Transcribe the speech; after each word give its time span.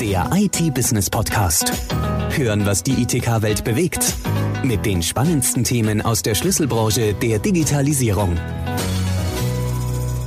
Der 0.00 0.30
IT-Business-Podcast. 0.32 1.72
Hören, 2.30 2.64
was 2.64 2.82
die 2.82 3.02
ITK-Welt 3.02 3.64
bewegt. 3.64 4.14
Mit 4.62 4.86
den 4.86 5.02
spannendsten 5.02 5.62
Themen 5.62 6.00
aus 6.00 6.22
der 6.22 6.34
Schlüsselbranche 6.34 7.12
der 7.12 7.38
Digitalisierung. 7.38 8.38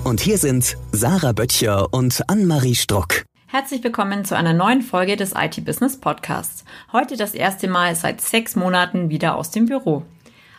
Und 0.04 0.21
hier 0.21 0.38
sind 0.38 0.78
Sarah 0.91 1.31
Böttcher 1.31 1.91
und 1.91 2.21
Annemarie 2.29 2.75
Struck. 2.75 3.25
Herzlich 3.47 3.83
willkommen 3.83 4.25
zu 4.25 4.38
einer 4.38 4.54
neuen 4.54 4.83
Folge 4.83 5.15
des 5.15 5.33
IT-Business 5.36 5.99
Podcasts. 5.99 6.65
Heute 6.92 7.17
das 7.17 7.33
erste 7.33 7.67
Mal 7.67 7.96
seit 7.96 8.21
sechs 8.21 8.55
Monaten 8.55 9.10
wieder 9.10 9.35
aus 9.35 9.49
dem 9.49 9.65
Büro. 9.65 10.03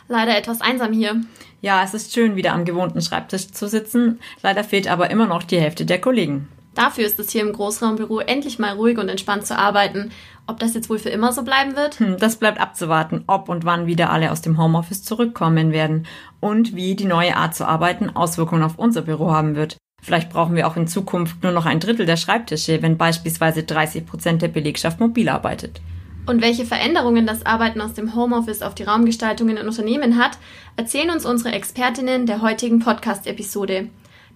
Leider 0.08 0.36
etwas 0.36 0.60
einsam 0.60 0.92
hier. 0.92 1.20
Ja, 1.60 1.84
es 1.84 1.94
ist 1.94 2.12
schön, 2.12 2.34
wieder 2.34 2.52
am 2.52 2.64
gewohnten 2.64 3.00
Schreibtisch 3.00 3.52
zu 3.52 3.68
sitzen. 3.68 4.18
Leider 4.42 4.64
fehlt 4.64 4.88
aber 4.88 5.12
immer 5.12 5.26
noch 5.26 5.44
die 5.44 5.60
Hälfte 5.60 5.86
der 5.86 6.00
Kollegen. 6.00 6.48
Dafür 6.74 7.06
ist 7.06 7.18
es 7.18 7.30
hier 7.30 7.42
im 7.42 7.52
Großraumbüro 7.52 8.20
endlich 8.20 8.58
mal 8.58 8.72
ruhig 8.74 8.98
und 8.98 9.08
entspannt 9.08 9.46
zu 9.46 9.56
arbeiten. 9.56 10.10
Ob 10.46 10.58
das 10.58 10.74
jetzt 10.74 10.90
wohl 10.90 10.98
für 10.98 11.08
immer 11.08 11.32
so 11.32 11.42
bleiben 11.42 11.76
wird? 11.76 12.00
Hm, 12.00 12.18
das 12.18 12.36
bleibt 12.36 12.60
abzuwarten, 12.60 13.24
ob 13.26 13.48
und 13.48 13.64
wann 13.64 13.86
wieder 13.86 14.10
alle 14.10 14.30
aus 14.32 14.42
dem 14.42 14.58
Homeoffice 14.58 15.04
zurückkommen 15.04 15.72
werden 15.72 16.06
und 16.40 16.74
wie 16.74 16.96
die 16.96 17.06
neue 17.06 17.36
Art 17.36 17.54
zu 17.54 17.66
arbeiten 17.66 18.10
Auswirkungen 18.10 18.62
auf 18.62 18.78
unser 18.78 19.02
Büro 19.02 19.30
haben 19.30 19.56
wird. 19.56 19.76
Vielleicht 20.02 20.28
brauchen 20.28 20.54
wir 20.54 20.66
auch 20.66 20.76
in 20.76 20.86
Zukunft 20.86 21.42
nur 21.42 21.52
noch 21.52 21.64
ein 21.64 21.80
Drittel 21.80 22.04
der 22.04 22.18
Schreibtische, 22.18 22.82
wenn 22.82 22.98
beispielsweise 22.98 23.62
30 23.62 24.04
Prozent 24.04 24.42
der 24.42 24.48
Belegschaft 24.48 25.00
mobil 25.00 25.30
arbeitet. 25.30 25.80
Und 26.26 26.42
welche 26.42 26.66
Veränderungen 26.66 27.26
das 27.26 27.46
Arbeiten 27.46 27.80
aus 27.80 27.94
dem 27.94 28.14
Homeoffice 28.14 28.62
auf 28.62 28.74
die 28.74 28.82
Raumgestaltung 28.82 29.48
in 29.48 29.58
Unternehmen 29.58 30.18
hat, 30.18 30.38
erzählen 30.76 31.10
uns 31.10 31.24
unsere 31.24 31.54
Expertinnen 31.54 32.26
der 32.26 32.42
heutigen 32.42 32.80
Podcast-Episode 32.80 33.88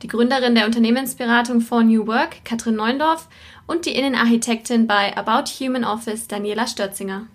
die 0.03 0.09
Gründerin 0.09 0.55
der 0.55 0.67
Unternehmensberatung 0.67 1.61
for 1.61 1.83
New 1.83 2.07
Work, 2.07 2.45
Katrin 2.45 2.77
Neundorf, 2.77 3.29
und 3.67 3.87
die 3.87 3.95
Innenarchitektin 3.95 4.87
bei 4.87 5.17
About 5.17 5.51
Human 5.61 5.85
Office, 5.85 6.29
Daniela 6.29 6.67
Störzinger. 6.67 7.27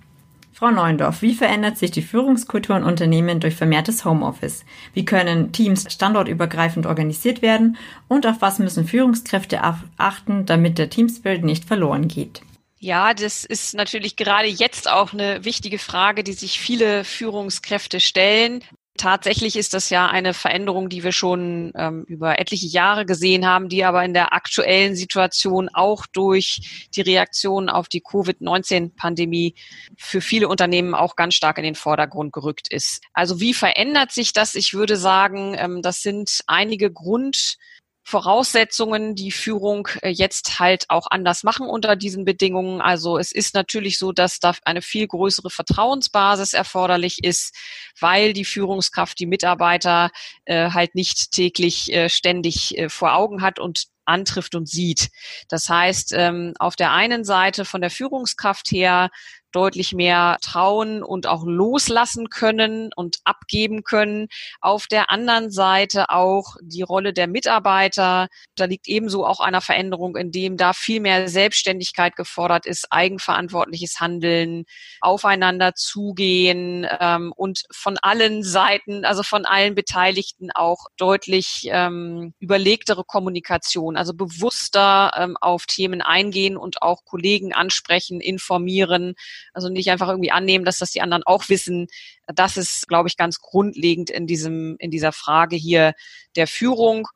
Frau 0.53 0.69
Neundorf, 0.69 1.21
wie 1.21 1.33
verändert 1.33 1.77
sich 1.77 1.91
die 1.91 2.03
Führungskultur 2.03 2.77
in 2.77 2.83
Unternehmen 2.83 3.39
durch 3.39 3.55
vermehrtes 3.55 4.05
Homeoffice? 4.05 4.65
Wie 4.93 5.03
können 5.03 5.51
Teams 5.51 5.91
standortübergreifend 5.91 6.85
organisiert 6.85 7.41
werden? 7.41 7.75
Und 8.07 8.27
auf 8.27 8.37
was 8.39 8.59
müssen 8.59 8.85
Führungskräfte 8.85 9.61
achten, 9.97 10.45
damit 10.45 10.77
der 10.77 10.91
Teamspirit 10.91 11.43
nicht 11.43 11.65
verloren 11.65 12.07
geht? 12.07 12.43
Ja, 12.79 13.13
das 13.13 13.45
ist 13.45 13.73
natürlich 13.73 14.15
gerade 14.15 14.47
jetzt 14.47 14.89
auch 14.89 15.13
eine 15.13 15.43
wichtige 15.43 15.79
Frage, 15.79 16.23
die 16.23 16.33
sich 16.33 16.59
viele 16.59 17.03
Führungskräfte 17.03 17.99
stellen. 17.99 18.61
Tatsächlich 18.95 19.55
ist 19.55 19.73
das 19.73 19.89
ja 19.89 20.05
eine 20.05 20.35
Veränderung, 20.35 20.87
die 20.87 21.03
wir 21.03 21.13
schon 21.13 21.71
ähm, 21.75 22.03
über 22.07 22.39
etliche 22.39 22.67
Jahre 22.67 23.07
gesehen 23.07 23.43
haben, 23.43 23.67
die 23.67 23.83
aber 23.83 24.05
in 24.05 24.13
der 24.13 24.33
aktuellen 24.33 24.95
Situation 24.95 25.67
auch 25.73 26.05
durch 26.05 26.87
die 26.95 27.01
Reaktion 27.01 27.69
auf 27.69 27.87
die 27.87 28.01
Covid-19-Pandemie 28.01 29.55
für 29.97 30.21
viele 30.21 30.47
Unternehmen 30.47 30.93
auch 30.93 31.15
ganz 31.15 31.33
stark 31.33 31.57
in 31.57 31.63
den 31.63 31.73
Vordergrund 31.73 32.33
gerückt 32.33 32.71
ist. 32.71 33.01
Also 33.13 33.39
wie 33.39 33.55
verändert 33.55 34.11
sich 34.11 34.31
das? 34.31 34.53
Ich 34.53 34.75
würde 34.75 34.95
sagen, 34.95 35.55
ähm, 35.57 35.81
das 35.81 36.03
sind 36.03 36.41
einige 36.45 36.91
Grund 36.91 37.57
Voraussetzungen 38.03 39.15
die 39.15 39.31
Führung 39.31 39.87
äh, 40.01 40.09
jetzt 40.09 40.59
halt 40.59 40.85
auch 40.89 41.07
anders 41.09 41.43
machen 41.43 41.67
unter 41.67 41.95
diesen 41.95 42.25
Bedingungen. 42.25 42.81
Also 42.81 43.17
es 43.17 43.31
ist 43.31 43.55
natürlich 43.55 43.97
so, 43.97 44.11
dass 44.11 44.39
da 44.39 44.53
eine 44.65 44.81
viel 44.81 45.07
größere 45.07 45.49
Vertrauensbasis 45.49 46.53
erforderlich 46.53 47.23
ist, 47.23 47.55
weil 47.99 48.33
die 48.33 48.45
Führungskraft 48.45 49.19
die 49.19 49.25
Mitarbeiter 49.25 50.09
äh, 50.45 50.71
halt 50.71 50.95
nicht 50.95 51.31
täglich 51.31 51.91
äh, 51.93 52.09
ständig 52.09 52.75
vor 52.89 53.15
Augen 53.15 53.41
hat 53.41 53.59
und 53.59 53.85
antrifft 54.05 54.55
und 54.55 54.67
sieht. 54.67 55.09
Das 55.47 55.69
heißt, 55.69 56.13
ähm, 56.13 56.53
auf 56.59 56.75
der 56.75 56.91
einen 56.91 57.23
Seite 57.23 57.65
von 57.65 57.81
der 57.81 57.89
Führungskraft 57.89 58.69
her 58.71 59.09
deutlich 59.53 59.93
mehr 59.93 60.37
trauen 60.41 61.03
und 61.03 61.27
auch 61.27 61.45
loslassen 61.45 62.29
können 62.29 62.89
und 62.95 63.17
abgeben 63.23 63.83
können. 63.83 64.27
Auf 64.59 64.87
der 64.87 65.09
anderen 65.11 65.51
Seite 65.51 66.09
auch 66.09 66.55
die 66.61 66.81
Rolle 66.81 67.13
der 67.13 67.27
Mitarbeiter. 67.27 68.27
Da 68.55 68.65
liegt 68.65 68.87
ebenso 68.87 69.25
auch 69.25 69.39
einer 69.39 69.61
Veränderung, 69.61 70.17
in 70.17 70.31
dem 70.31 70.57
da 70.57 70.73
viel 70.73 70.99
mehr 70.99 71.29
Selbstständigkeit 71.29 72.15
gefordert 72.15 72.65
ist, 72.65 72.87
eigenverantwortliches 72.91 73.99
Handeln, 73.99 74.65
aufeinander 74.99 75.73
zugehen 75.75 76.87
ähm, 76.99 77.31
und 77.35 77.63
von 77.71 77.97
allen 78.01 78.43
Seiten, 78.43 79.05
also 79.05 79.23
von 79.23 79.45
allen 79.45 79.75
Beteiligten 79.75 80.49
auch 80.51 80.87
deutlich 80.97 81.67
ähm, 81.69 82.33
überlegtere 82.39 83.03
Kommunikation, 83.03 83.97
also 83.97 84.13
bewusster 84.13 85.11
ähm, 85.15 85.37
auf 85.39 85.65
Themen 85.65 86.01
eingehen 86.01 86.57
und 86.57 86.81
auch 86.81 87.05
Kollegen 87.05 87.53
ansprechen, 87.53 88.19
informieren 88.19 89.13
also 89.53 89.69
nicht 89.69 89.89
einfach 89.89 90.09
irgendwie 90.09 90.31
annehmen, 90.31 90.65
dass 90.65 90.77
das 90.77 90.91
die 90.91 91.01
anderen 91.01 91.23
auch 91.23 91.49
wissen. 91.49 91.87
Das 92.27 92.57
ist, 92.57 92.87
glaube 92.87 93.09
ich, 93.09 93.17
ganz 93.17 93.39
grundlegend 93.39 94.09
in 94.09 94.27
diesem, 94.27 94.75
in 94.79 94.91
dieser 94.91 95.11
Frage 95.11 95.55
hier 95.55 95.93
der 96.35 96.47
Führung. 96.47 97.07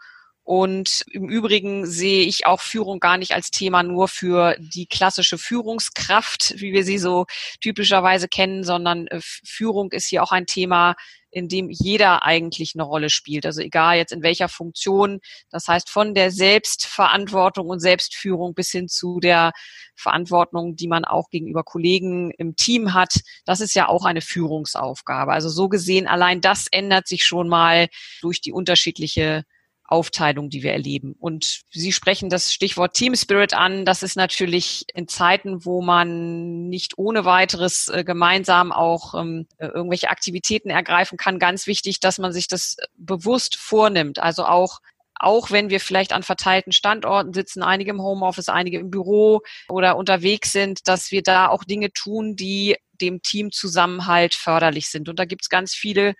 Und 0.43 1.03
im 1.11 1.27
Übrigen 1.27 1.85
sehe 1.85 2.25
ich 2.25 2.45
auch 2.45 2.61
Führung 2.61 3.01
gar 3.01 3.17
nicht 3.17 3.33
als 3.33 3.51
Thema 3.51 3.83
nur 3.83 4.07
für 4.07 4.55
die 4.59 4.85
klassische 4.85 5.37
Führungskraft, 5.37 6.53
wie 6.57 6.71
wir 6.71 6.85
sie 6.85 6.99
so 6.99 7.25
typischerweise 7.59 8.29
kennen, 8.29 8.63
sondern 8.63 9.07
äh, 9.07 9.19
Führung 9.21 9.91
ist 9.91 10.07
hier 10.07 10.23
auch 10.23 10.31
ein 10.31 10.45
Thema, 10.45 10.95
in 11.37 11.47
dem 11.47 11.69
jeder 11.69 12.23
eigentlich 12.23 12.73
eine 12.75 12.83
Rolle 12.83 13.09
spielt. 13.09 13.45
Also 13.45 13.61
egal 13.61 13.97
jetzt 13.97 14.11
in 14.11 14.23
welcher 14.23 14.49
Funktion. 14.49 15.19
Das 15.49 15.67
heißt 15.67 15.89
von 15.89 16.13
der 16.13 16.31
Selbstverantwortung 16.31 17.67
und 17.67 17.79
Selbstführung 17.79 18.53
bis 18.53 18.71
hin 18.71 18.87
zu 18.87 19.19
der 19.19 19.51
Verantwortung, 19.95 20.75
die 20.75 20.87
man 20.87 21.05
auch 21.05 21.29
gegenüber 21.29 21.63
Kollegen 21.63 22.31
im 22.31 22.55
Team 22.55 22.93
hat. 22.93 23.21
Das 23.45 23.61
ist 23.61 23.75
ja 23.75 23.87
auch 23.87 24.05
eine 24.05 24.21
Führungsaufgabe. 24.21 25.31
Also 25.31 25.49
so 25.49 25.69
gesehen, 25.69 26.07
allein 26.07 26.41
das 26.41 26.67
ändert 26.71 27.07
sich 27.07 27.23
schon 27.23 27.47
mal 27.47 27.87
durch 28.21 28.41
die 28.41 28.51
unterschiedliche 28.51 29.43
Aufteilung, 29.87 30.49
die 30.49 30.63
wir 30.63 30.73
erleben. 30.73 31.15
Und 31.17 31.61
Sie 31.71 31.91
sprechen 31.91 32.29
das 32.29 32.53
Stichwort 32.53 32.93
Team 32.93 33.15
Spirit 33.15 33.53
an. 33.53 33.85
Das 33.85 34.03
ist 34.03 34.17
natürlich 34.17 34.85
in 34.93 35.07
Zeiten, 35.07 35.65
wo 35.65 35.81
man 35.81 36.67
nicht 36.67 36.97
ohne 36.97 37.25
weiteres 37.25 37.87
äh, 37.87 38.03
gemeinsam 38.03 38.71
auch 38.71 39.15
ähm, 39.15 39.47
äh, 39.57 39.67
irgendwelche 39.67 40.09
Aktivitäten 40.09 40.69
ergreifen 40.69 41.17
kann, 41.17 41.39
ganz 41.39 41.67
wichtig, 41.67 41.99
dass 42.01 42.19
man 42.19 42.33
sich 42.33 42.47
das 42.47 42.77
bewusst 42.97 43.55
vornimmt. 43.55 44.19
Also 44.19 44.45
auch 44.45 44.79
auch 45.19 45.49
wenn 45.49 45.69
wir 45.69 45.79
vielleicht 45.79 46.13
an 46.13 46.23
verteilten 46.23 46.71
Standorten 46.71 47.33
sitzen, 47.33 47.63
einige 47.63 47.89
im 47.89 48.01
Homeoffice, 48.01 48.49
einige 48.49 48.77
im 48.77 48.91
Büro 48.91 49.41
oder 49.67 49.97
unterwegs 49.97 50.51
sind, 50.51 50.87
dass 50.87 51.11
wir 51.11 51.23
da 51.23 51.47
auch 51.47 51.63
Dinge 51.63 51.91
tun, 51.91 52.35
die 52.35 52.75
dem 53.01 53.21
Teamzusammenhalt 53.21 54.33
förderlich 54.33 54.89
sind. 54.89 55.09
Und 55.09 55.19
da 55.19 55.25
gibt 55.25 55.43
es 55.43 55.49
ganz 55.49 55.73
viele 55.73 56.15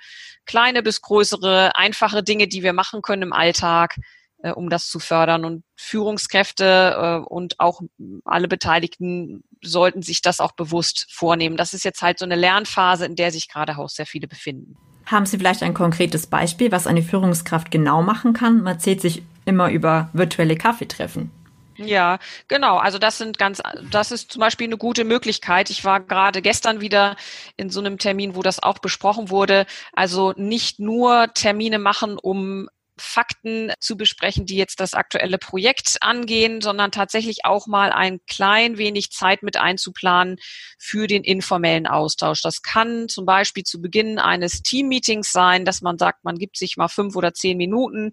kleine 0.46 0.84
bis 0.84 1.02
größere, 1.02 1.76
einfache 1.76 2.24
Dinge, 2.24 2.48
die 2.48 2.64
wir 2.64 2.74
machen 2.74 3.02
können 3.02 3.24
im 3.24 3.34
Alltag, 3.34 3.96
äh, 4.44 4.52
um 4.52 4.70
das 4.70 4.88
zu 4.88 5.00
fördern. 5.00 5.46
Und 5.46 5.64
Führungskräfte 5.76 7.24
äh, 7.24 7.28
und 7.28 7.60
auch 7.60 7.82
alle 8.26 8.48
Beteiligten 8.48 9.44
sollten 9.64 10.02
sich 10.02 10.22
das 10.22 10.40
auch 10.40 10.54
bewusst 10.54 11.08
vornehmen. 11.10 11.58
Das 11.58 11.74
ist 11.74 11.86
jetzt 11.86 12.02
halt 12.02 12.20
so 12.20 12.26
eine 12.26 12.36
Lernphase, 12.36 13.06
in 13.06 13.16
der 13.16 13.32
sich 13.32 13.48
gerade 13.50 13.78
auch 13.78 13.90
sehr 13.90 14.06
viele 14.06 14.28
befinden. 14.28 14.76
Haben 15.06 15.26
Sie 15.26 15.38
vielleicht 15.38 15.64
ein 15.64 15.74
konkretes 15.74 16.28
Beispiel, 16.28 16.72
was 16.72 16.86
eine 16.86 17.02
Führungskraft 17.02 17.72
genau 17.72 18.02
machen 18.02 18.34
kann? 18.34 18.62
Man 18.62 18.80
zählt 18.80 19.02
sich 19.02 19.24
immer 19.46 19.72
über 19.72 20.10
virtuelle 20.12 20.58
Kaffeetreffen. 20.58 21.32
Ja, 21.78 22.18
genau. 22.48 22.78
Also 22.78 22.98
das 22.98 23.18
sind 23.18 23.38
ganz, 23.38 23.62
das 23.92 24.12
ist 24.12 24.32
zum 24.32 24.40
Beispiel 24.40 24.68
eine 24.68 24.78
gute 24.78 25.04
Möglichkeit. 25.04 25.70
Ich 25.70 25.86
war 25.86 26.00
gerade 26.00 26.42
gestern 26.42 26.82
wieder 26.82 27.16
in 27.56 27.70
so 27.70 27.80
einem 27.80 28.00
Termin, 28.00 28.36
wo 28.36 28.42
das 28.42 28.62
auch 28.62 28.80
besprochen 28.80 29.30
wurde. 29.30 29.66
Also 29.94 30.34
nicht 30.36 30.80
nur 30.80 31.34
Termine 31.34 31.78
machen, 31.80 32.18
um 32.18 32.68
Fakten 33.00 33.72
zu 33.80 33.96
besprechen, 33.96 34.46
die 34.46 34.56
jetzt 34.56 34.80
das 34.80 34.94
aktuelle 34.94 35.38
Projekt 35.38 35.98
angehen, 36.02 36.62
sondern 36.62 36.92
tatsächlich 36.92 37.46
auch 37.46 37.68
mal 37.68 37.92
ein 37.92 38.20
klein 38.28 38.78
wenig 38.78 39.12
Zeit 39.12 39.44
mit 39.44 39.58
einzuplanen 39.58 40.38
für 40.80 41.08
den 41.08 41.24
informellen 41.24 41.88
Austausch. 41.88 42.42
Das 42.42 42.62
kann 42.62 43.08
zum 43.08 43.26
Beispiel 43.26 43.64
zu 43.64 43.82
Beginn 43.82 44.20
eines 44.20 44.64
Teammeetings 44.64 45.32
sein, 45.32 45.64
dass 45.64 45.82
man 45.82 45.98
sagt, 45.98 46.24
man 46.24 46.38
gibt 46.38 46.58
sich 46.58 46.78
mal 46.78 46.88
fünf 46.88 47.16
oder 47.16 47.34
zehn 47.34 47.58
Minuten, 47.58 48.12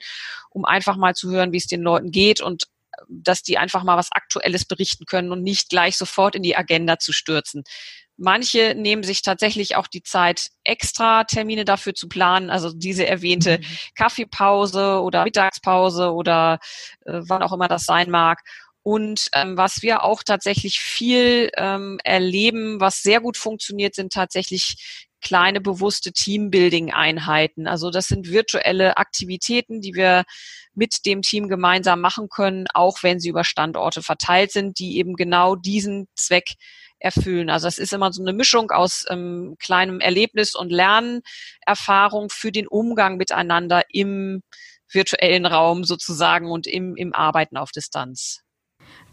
um 0.50 0.64
einfach 0.64 0.96
mal 0.96 1.14
zu 1.14 1.31
hören, 1.31 1.52
wie 1.52 1.58
es 1.58 1.67
den 1.67 1.82
Leuten 1.82 2.10
geht 2.10 2.43
und 2.43 2.64
dass 3.08 3.43
die 3.43 3.58
einfach 3.58 3.85
mal 3.85 3.96
was 3.96 4.12
Aktuelles 4.12 4.64
berichten 4.64 5.06
können 5.06 5.32
und 5.32 5.43
nicht 5.43 5.69
gleich 5.69 5.96
sofort 5.96 6.35
in 6.35 6.43
die 6.43 6.56
Agenda 6.56 6.99
zu 6.99 7.12
stürzen. 7.12 7.62
Manche 8.17 8.75
nehmen 8.76 9.02
sich 9.02 9.23
tatsächlich 9.23 9.75
auch 9.75 9.88
die 9.88 10.02
Zeit, 10.02 10.50
extra 10.62 11.25
Termine 11.25 11.64
dafür 11.64 11.94
zu 11.94 12.08
planen, 12.08 12.49
also 12.49 12.73
diese 12.73 13.06
erwähnte 13.06 13.58
mhm. 13.58 13.64
Kaffeepause 13.96 15.00
oder 15.00 15.25
Mittagspause 15.25 16.12
oder 16.12 16.61
äh, 17.06 17.20
wann 17.26 17.43
auch 17.43 17.52
immer 17.52 17.69
das 17.69 17.85
sein 17.85 18.11
mag. 18.11 18.41
Und 18.82 19.29
ähm, 19.35 19.56
was 19.56 19.82
wir 19.82 20.05
auch 20.05 20.23
tatsächlich 20.23 20.79
viel 20.79 21.50
ähm, 21.56 21.99
erleben, 22.05 22.81
was 22.81 23.02
sehr 23.02 23.20
gut 23.20 23.37
funktioniert, 23.37 23.94
sind 23.94 24.12
tatsächlich 24.12 25.06
kleine 25.25 25.61
bewusste 25.61 26.12
Teambuilding-Einheiten. 26.12 27.67
Also 27.67 27.91
das 27.91 28.06
sind 28.06 28.31
virtuelle 28.31 28.97
Aktivitäten, 28.97 29.81
die 29.81 29.94
wir 29.94 30.25
mit 30.75 31.06
dem 31.06 31.23
Team 31.23 31.49
gemeinsam 31.49 32.00
machen 32.00 32.29
können, 32.29 32.67
auch 32.75 33.03
wenn 33.03 33.19
sie 33.19 33.31
über 33.31 33.43
Standorte 33.43 34.03
verteilt 34.03 34.53
sind, 34.53 34.79
die 34.79 34.99
eben 34.99 35.15
genau 35.15 35.56
diesen 35.56 36.06
Zweck 36.15 36.55
erfüllen. 36.99 37.50
Also 37.50 37.67
es 37.67 37.79
ist 37.79 37.93
immer 37.93 38.12
so 38.12 38.23
eine 38.23 38.32
Mischung 38.32 38.71
aus 38.71 39.05
ähm, 39.11 39.56
kleinem 39.59 40.00
Erlebnis 40.00 40.55
und 40.55 40.71
Lernerfahrung 40.71 42.31
für 42.31 42.53
den 42.53 42.69
Umgang 42.69 43.17
miteinander 43.17 43.82
im 43.91 44.43
virtuellen 44.91 45.47
Raum 45.47 45.85
sozusagen 45.85 46.50
und 46.50 46.67
im, 46.67 46.97
im 46.97 47.12
Arbeiten 47.12 47.56
auf 47.56 47.73
Distanz. 47.73 48.44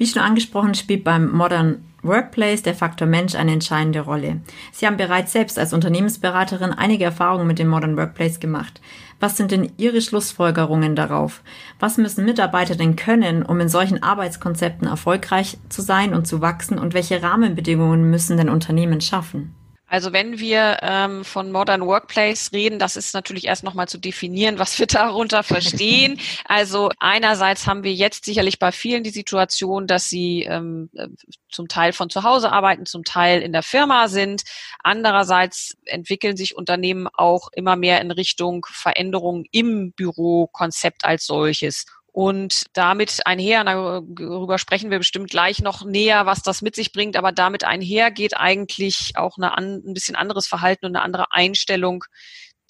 Wie 0.02 0.08
schon 0.08 0.24
angesprochen, 0.24 0.74
spielt 0.74 1.04
beim 1.04 1.32
Modern 1.32 1.86
Workplace 2.02 2.64
der 2.64 2.74
Faktor 2.74 3.08
Mensch 3.08 3.36
eine 3.36 3.52
entscheidende 3.52 4.00
Rolle. 4.00 4.42
Sie 4.72 4.88
haben 4.88 4.98
bereits 4.98 5.32
selbst 5.32 5.60
als 5.60 5.74
Unternehmensberaterin 5.74 6.72
einige 6.72 7.04
Erfahrungen 7.04 7.46
mit 7.46 7.60
dem 7.60 7.68
Modern 7.68 7.96
Workplace 7.98 8.40
gemacht. 8.40 8.82
Was 9.20 9.38
sind 9.38 9.52
denn 9.52 9.74
Ihre 9.78 10.02
Schlussfolgerungen 10.02 10.96
darauf? 10.96 11.44
Was 11.80 12.00
müssen 12.00 12.26
Mitarbeiter 12.26 12.76
denn 12.76 12.96
können, 12.96 13.44
um 13.44 13.60
in 13.60 13.70
solchen 13.70 14.02
Arbeitskonzepten 14.02 14.88
erfolgreich 14.88 15.60
zu 15.70 15.84
sein 15.84 16.16
und 16.16 16.26
zu 16.26 16.42
wachsen? 16.42 16.80
Und 16.80 16.96
welche 16.96 17.22
Rahmenbedingungen 17.22 18.10
müssen 18.10 18.38
denn 18.38 18.50
Unternehmen 18.50 19.02
schaffen? 19.02 19.54
Also 19.92 20.14
wenn 20.14 20.40
wir 20.40 20.78
ähm, 20.84 21.26
von 21.26 21.52
Modern 21.52 21.86
Workplace 21.86 22.54
reden, 22.54 22.80
das 22.80 22.96
ist 22.96 23.14
natürlich 23.14 23.48
erst 23.48 23.66
nochmal 23.66 23.90
zu 23.90 23.98
definieren, 23.98 24.58
was 24.58 24.80
wir 24.80 24.88
darunter 24.88 25.44
verstehen. 25.44 26.18
Also 26.46 26.92
einerseits 27.00 27.68
haben 27.68 27.84
wir 27.84 27.94
jetzt 27.94 28.24
sicherlich 28.24 28.58
bei 28.58 28.72
vielen 28.72 29.04
die 29.04 29.10
Situation, 29.10 29.88
dass 29.88 30.08
sie 30.08 30.44
ähm, 30.44 30.90
äh, 30.96 31.10
zum 31.50 31.68
Teil 31.68 31.92
von 31.92 32.10
zu 32.10 32.24
Hause 32.24 32.54
arbeiten, 32.54 32.86
zum 32.86 33.04
Teil 33.04 33.42
in 33.42 33.52
der 33.52 33.64
Firma 33.64 34.08
sind. 34.08 34.44
Andererseits 34.82 35.76
entwickeln 35.84 36.38
sich 36.38 36.56
Unternehmen 36.56 37.10
auch 37.14 37.50
immer 37.52 37.76
mehr 37.76 38.00
in 38.00 38.12
Richtung 38.12 38.66
Veränderungen 38.72 39.44
im 39.52 39.92
Bürokonzept 39.92 41.04
als 41.04 41.26
solches. 41.26 41.86
Und 42.14 42.66
damit 42.74 43.22
einher, 43.26 43.64
darüber 43.64 44.58
sprechen 44.58 44.92
wir 44.92 44.98
bestimmt 44.98 45.30
gleich 45.30 45.60
noch 45.60 45.86
näher, 45.86 46.26
was 46.26 46.44
das 46.44 46.62
mit 46.62 46.76
sich 46.76 46.92
bringt, 46.92 47.16
aber 47.16 47.32
damit 47.32 47.64
einher 47.64 48.12
geht 48.12 48.36
eigentlich 48.36 49.14
auch 49.16 49.38
eine, 49.38 49.58
ein 49.58 49.94
bisschen 49.94 50.18
anderes 50.18 50.46
Verhalten 50.46 50.86
und 50.86 50.96
eine 50.96 51.06
andere 51.06 51.32
Einstellung 51.32 52.04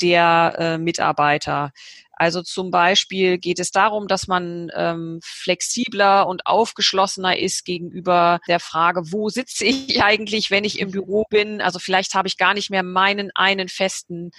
der 0.01 0.55
äh, 0.57 0.77
Mitarbeiter. 0.77 1.71
Also 2.13 2.43
zum 2.43 2.69
Beispiel 2.69 3.39
geht 3.39 3.59
es 3.59 3.71
darum, 3.71 4.07
dass 4.07 4.27
man 4.27 4.69
ähm, 4.75 5.19
flexibler 5.23 6.27
und 6.27 6.45
aufgeschlossener 6.45 7.39
ist 7.39 7.65
gegenüber 7.65 8.39
der 8.47 8.59
Frage, 8.59 9.11
wo 9.11 9.29
sitze 9.29 9.65
ich 9.65 10.03
eigentlich, 10.03 10.51
wenn 10.51 10.63
ich 10.63 10.77
im 10.77 10.91
Büro 10.91 11.25
bin? 11.31 11.61
Also 11.61 11.79
vielleicht 11.79 12.13
habe 12.13 12.27
ich 12.27 12.37
gar 12.37 12.53
nicht 12.53 12.69
mehr 12.69 12.83
meinen 12.83 13.31
einen 13.33 13.69
festen 13.69 14.29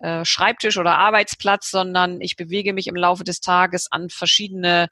äh, 0.00 0.24
Schreibtisch 0.24 0.78
oder 0.78 0.98
Arbeitsplatz, 0.98 1.70
sondern 1.70 2.20
ich 2.20 2.36
bewege 2.36 2.72
mich 2.72 2.86
im 2.86 2.96
Laufe 2.96 3.24
des 3.24 3.40
Tages 3.40 3.90
an 3.90 4.08
verschiedene 4.10 4.88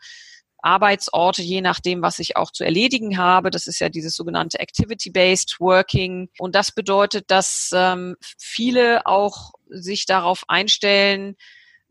Arbeitsorte, 0.61 1.43
je 1.43 1.61
nachdem, 1.61 2.03
was 2.03 2.19
ich 2.19 2.37
auch 2.37 2.51
zu 2.51 2.65
erledigen 2.65 3.17
habe. 3.17 3.51
Das 3.51 3.67
ist 3.67 3.79
ja 3.81 3.89
dieses 3.89 4.15
sogenannte 4.15 4.59
Activity-Based 4.59 5.61
Working. 5.61 6.29
Und 6.39 6.55
das 6.55 6.73
bedeutet, 6.73 7.31
dass 7.31 7.71
ähm, 7.73 8.17
viele 8.39 9.07
auch 9.07 9.53
sich 9.69 10.07
darauf 10.07 10.45
einstellen, 10.49 11.37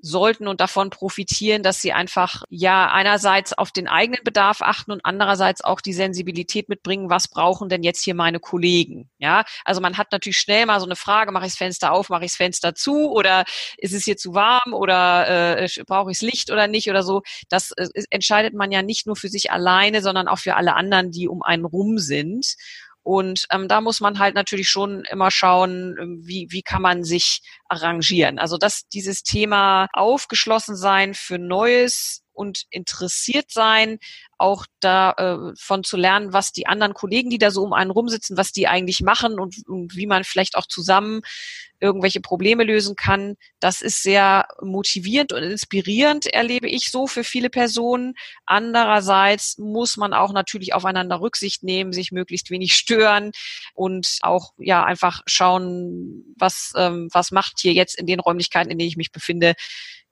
sollten 0.07 0.47
und 0.47 0.61
davon 0.61 0.89
profitieren, 0.89 1.63
dass 1.63 1.81
sie 1.81 1.93
einfach 1.93 2.43
ja 2.49 2.89
einerseits 2.91 3.53
auf 3.53 3.71
den 3.71 3.87
eigenen 3.87 4.23
Bedarf 4.23 4.61
achten 4.61 4.91
und 4.91 5.01
andererseits 5.03 5.63
auch 5.63 5.81
die 5.81 5.93
Sensibilität 5.93 6.69
mitbringen, 6.69 7.09
was 7.09 7.27
brauchen 7.27 7.69
denn 7.69 7.83
jetzt 7.83 8.03
hier 8.03 8.15
meine 8.15 8.39
Kollegen? 8.39 9.09
Ja, 9.17 9.43
also 9.65 9.81
man 9.81 9.97
hat 9.97 10.11
natürlich 10.11 10.37
schnell 10.37 10.65
mal 10.65 10.79
so 10.79 10.85
eine 10.85 10.95
Frage, 10.95 11.31
mache 11.31 11.45
ich 11.45 11.51
das 11.51 11.57
Fenster 11.57 11.91
auf, 11.91 12.09
mache 12.09 12.25
ich 12.25 12.31
das 12.31 12.37
Fenster 12.37 12.73
zu 12.75 13.11
oder 13.11 13.45
ist 13.77 13.93
es 13.93 14.05
hier 14.05 14.17
zu 14.17 14.33
warm 14.33 14.73
oder 14.73 15.63
äh, 15.63 15.67
brauche 15.85 16.11
ich 16.11 16.19
das 16.19 16.27
Licht 16.27 16.51
oder 16.51 16.67
nicht 16.67 16.89
oder 16.89 17.03
so. 17.03 17.21
Das 17.49 17.71
äh, 17.71 17.87
entscheidet 18.09 18.53
man 18.53 18.71
ja 18.71 18.81
nicht 18.81 19.07
nur 19.07 19.15
für 19.15 19.29
sich 19.29 19.51
alleine, 19.51 20.01
sondern 20.01 20.27
auch 20.27 20.39
für 20.39 20.55
alle 20.55 20.75
anderen, 20.75 21.11
die 21.11 21.27
um 21.27 21.41
einen 21.43 21.65
rum 21.65 21.97
sind. 21.97 22.55
Und 23.07 23.45
ähm, 23.51 23.69
da 23.69 23.79
muss 23.79 24.01
man 24.01 24.19
halt 24.19 24.35
natürlich 24.35 24.67
schon 24.67 25.05
immer 25.09 25.31
schauen, 25.31 25.95
ähm, 25.97 26.19
wie, 26.25 26.47
wie 26.49 26.61
kann 26.61 26.81
man 26.81 27.05
sich 27.05 27.39
arrangieren. 27.69 28.37
Also 28.37 28.57
dass 28.57 28.89
dieses 28.89 29.23
Thema 29.23 29.87
aufgeschlossen 29.93 30.75
sein 30.75 31.13
für 31.13 31.39
Neues 31.39 32.25
und 32.37 32.63
interessiert 32.69 33.51
sein, 33.51 33.99
auch 34.37 34.65
davon 34.79 35.79
äh, 35.79 35.83
zu 35.83 35.97
lernen, 35.97 36.31
was 36.31 36.51
die 36.51 36.67
anderen 36.67 36.93
Kollegen, 36.93 37.29
die 37.29 37.39
da 37.39 37.51
so 37.51 37.63
um 37.63 37.73
einen 37.73 37.91
rumsitzen, 37.91 38.37
was 38.37 38.51
die 38.51 38.67
eigentlich 38.67 39.01
machen 39.01 39.39
und, 39.39 39.67
und 39.67 39.95
wie 39.95 40.05
man 40.05 40.23
vielleicht 40.23 40.55
auch 40.55 40.67
zusammen 40.67 41.21
irgendwelche 41.79 42.21
Probleme 42.21 42.63
lösen 42.63 42.95
kann. 42.95 43.35
Das 43.59 43.81
ist 43.81 44.01
sehr 44.01 44.47
motivierend 44.61 45.31
und 45.31 45.43
inspirierend, 45.43 46.25
erlebe 46.27 46.67
ich 46.67 46.91
so 46.91 47.07
für 47.07 47.23
viele 47.23 47.49
Personen. 47.49 48.13
Andererseits 48.45 49.57
muss 49.57 49.97
man 49.97 50.13
auch 50.13 50.33
natürlich 50.33 50.73
aufeinander 50.73 51.21
Rücksicht 51.21 51.63
nehmen, 51.63 51.93
sich 51.93 52.11
möglichst 52.11 52.49
wenig 52.49 52.73
stören 52.73 53.31
und 53.73 54.17
auch 54.21 54.53
ja 54.57 54.83
einfach 54.83 55.21
schauen, 55.25 56.23
was 56.37 56.73
ähm, 56.75 57.09
was 57.11 57.31
macht 57.31 57.59
hier 57.59 57.73
jetzt 57.73 57.97
in 57.97 58.07
den 58.07 58.19
Räumlichkeiten, 58.19 58.71
in 58.71 58.77
denen 58.77 58.89
ich 58.89 58.97
mich 58.97 59.11
befinde, 59.11 59.53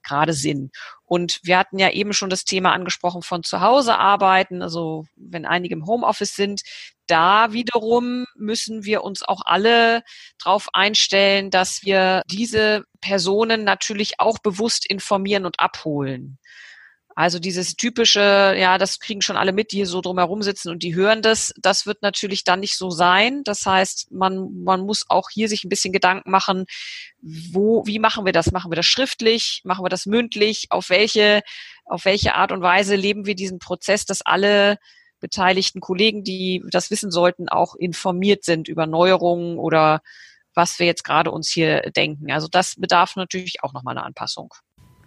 gerade 0.06 0.32
Sinn. 0.32 0.70
Und 1.06 1.40
wir 1.44 1.56
hatten 1.56 1.78
ja 1.78 1.90
eben 1.90 2.12
schon 2.12 2.30
das 2.30 2.44
Thema 2.44 2.72
angesprochen 2.72 3.22
von 3.22 3.44
zu 3.44 3.60
Hause 3.60 3.96
arbeiten, 3.96 4.60
also 4.60 5.06
wenn 5.14 5.46
einige 5.46 5.74
im 5.74 5.86
Homeoffice 5.86 6.34
sind, 6.34 6.62
da 7.06 7.52
wiederum 7.52 8.26
müssen 8.34 8.84
wir 8.84 9.04
uns 9.04 9.22
auch 9.22 9.42
alle 9.44 10.02
darauf 10.42 10.68
einstellen, 10.72 11.50
dass 11.50 11.84
wir 11.84 12.22
diese 12.28 12.84
Personen 13.00 13.62
natürlich 13.62 14.18
auch 14.18 14.38
bewusst 14.38 14.84
informieren 14.84 15.46
und 15.46 15.60
abholen. 15.60 16.38
Also 17.18 17.38
dieses 17.38 17.76
typische, 17.76 18.54
ja, 18.58 18.76
das 18.76 19.00
kriegen 19.00 19.22
schon 19.22 19.38
alle 19.38 19.54
mit, 19.54 19.72
die 19.72 19.76
hier 19.76 19.86
so 19.86 20.02
drumherum 20.02 20.42
sitzen 20.42 20.68
und 20.68 20.82
die 20.82 20.94
hören 20.94 21.22
das. 21.22 21.54
Das 21.56 21.86
wird 21.86 22.02
natürlich 22.02 22.44
dann 22.44 22.60
nicht 22.60 22.76
so 22.76 22.90
sein. 22.90 23.42
Das 23.44 23.64
heißt, 23.64 24.12
man, 24.12 24.62
man 24.64 24.82
muss 24.82 25.06
auch 25.08 25.30
hier 25.30 25.48
sich 25.48 25.64
ein 25.64 25.70
bisschen 25.70 25.94
Gedanken 25.94 26.30
machen, 26.30 26.66
wo, 27.22 27.86
wie 27.86 27.98
machen 27.98 28.26
wir 28.26 28.34
das? 28.34 28.52
Machen 28.52 28.70
wir 28.70 28.76
das 28.76 28.84
schriftlich? 28.84 29.62
Machen 29.64 29.82
wir 29.82 29.88
das 29.88 30.04
mündlich? 30.04 30.66
Auf 30.68 30.90
welche, 30.90 31.40
auf 31.86 32.04
welche 32.04 32.34
Art 32.34 32.52
und 32.52 32.60
Weise 32.60 32.96
leben 32.96 33.24
wir 33.24 33.34
diesen 33.34 33.60
Prozess, 33.60 34.04
dass 34.04 34.20
alle 34.20 34.76
beteiligten 35.18 35.80
Kollegen, 35.80 36.22
die 36.22 36.62
das 36.70 36.90
wissen 36.90 37.10
sollten, 37.10 37.48
auch 37.48 37.76
informiert 37.76 38.44
sind 38.44 38.68
über 38.68 38.86
Neuerungen 38.86 39.56
oder 39.56 40.02
was 40.52 40.78
wir 40.78 40.84
jetzt 40.84 41.02
gerade 41.02 41.30
uns 41.30 41.48
hier 41.50 41.80
denken. 41.92 42.30
Also 42.30 42.46
das 42.46 42.74
bedarf 42.76 43.16
natürlich 43.16 43.62
auch 43.62 43.72
nochmal 43.72 43.96
einer 43.96 44.04
Anpassung. 44.04 44.52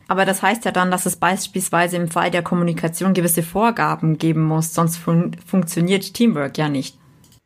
Aber 0.10 0.26
das 0.26 0.42
heißt 0.42 0.66
ja 0.66 0.72
dann, 0.72 0.90
dass 0.90 1.06
es 1.06 1.18
beispielsweise 1.18 1.96
im 1.96 2.10
Fall 2.10 2.32
der 2.32 2.42
Kommunikation 2.42 3.14
gewisse 3.14 3.44
Vorgaben 3.44 4.18
geben 4.18 4.44
muss, 4.44 4.74
sonst 4.74 4.98
fun 4.98 5.38
funktioniert 5.46 6.16
Teamwork 6.16 6.58
ja 6.58 6.68
nicht. 6.68 6.98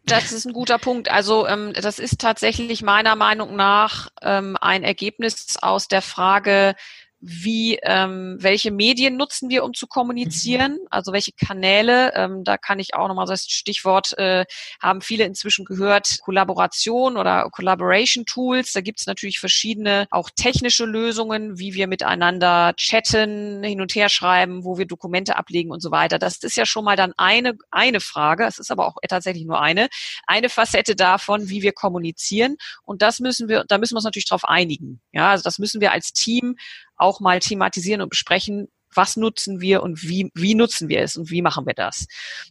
Das 0.06 0.32
ist 0.32 0.46
ein 0.46 0.54
guter 0.54 0.80
Punkt. 0.80 1.12
Also 1.12 1.46
ähm, 1.46 1.74
das 1.74 2.00
ist 2.00 2.20
tatsächlich 2.20 2.82
meiner 2.82 3.18
Meinung 3.18 3.58
nach 3.58 4.08
ähm, 4.22 4.58
ein 4.62 4.84
Ergebnis 4.84 5.58
aus 5.62 5.90
der 5.90 6.02
Frage, 6.02 6.76
wie 7.26 7.80
ähm, 7.84 8.36
welche 8.40 8.70
Medien 8.70 9.16
nutzen 9.16 9.50
wir, 9.50 9.64
um 9.64 9.74
zu 9.74 9.88
kommunizieren, 9.88 10.74
mhm. 10.74 10.88
also 10.90 11.14
welche 11.14 11.32
Kanäle. 11.32 12.14
Ähm, 12.16 12.44
da 12.44 12.58
kann 12.58 12.80
ich 12.80 12.96
auch 12.96 13.08
nochmal 13.08 13.26
das 13.26 13.46
Stichwort 13.46 14.18
äh, 14.18 14.46
haben 14.82 15.00
viele 15.00 15.24
inzwischen 15.24 15.64
gehört, 15.64 16.20
Kollaboration 16.22 17.16
oder 17.16 17.48
Collaboration 17.50 18.26
Tools. 18.26 18.74
Da 18.74 18.82
gibt 18.82 19.00
es 19.00 19.08
natürlich 19.08 19.40
verschiedene 19.40 20.06
auch 20.12 20.30
technische 20.36 20.84
Lösungen, 20.84 21.58
wie 21.58 21.74
wir 21.74 21.88
miteinander 21.88 22.74
chatten, 22.76 23.64
hin 23.64 23.80
und 23.80 23.96
her 23.96 24.10
schreiben, 24.10 24.66
wo 24.66 24.78
wir 24.78 24.86
Dokumente 24.86 25.38
ablegen 25.38 25.72
und 25.72 25.80
so 25.80 25.92
weiter. 25.92 26.20
Das 26.20 26.38
ist 26.44 26.58
ja 26.58 26.66
schon 26.66 26.84
mal 26.84 26.98
dann 26.98 27.14
eine 27.16 27.54
eine 27.72 28.02
Frage. 28.02 28.46
Es 28.46 28.60
ist 28.60 28.70
aber 28.70 28.86
auch 28.86 28.98
tatsächlich 29.08 29.46
nur 29.46 29.62
eine 29.62 29.88
eine 30.28 30.50
Facette 30.50 30.96
davon, 30.96 31.48
wie 31.48 31.62
wir 31.62 31.72
kommunizieren. 31.72 32.58
Und 32.84 33.02
das 33.02 33.20
müssen 33.20 33.48
wir, 33.48 33.64
da 33.68 33.78
müssen 33.78 33.94
wir 33.94 33.98
uns 33.98 34.06
natürlich 34.06 34.28
darauf 34.28 34.44
einigen. 34.44 35.00
Ja, 35.14 35.32
also 35.32 35.44
das 35.44 35.58
müssen 35.58 35.80
wir 35.80 35.94
als 35.94 36.12
Team 36.12 36.58
auch 36.96 37.20
mal 37.20 37.40
thematisieren 37.40 38.02
und 38.02 38.10
besprechen, 38.10 38.68
was 38.96 39.18
nutzen 39.18 39.62
wir 39.62 39.82
und 39.82 40.04
wie, 40.04 40.30
wie 40.36 40.56
nutzen 40.56 40.90
wir 40.90 41.02
es 41.02 41.18
und 41.18 41.32
wie 41.32 41.42
machen 41.42 41.66
wir 41.66 41.74
das. 41.74 42.06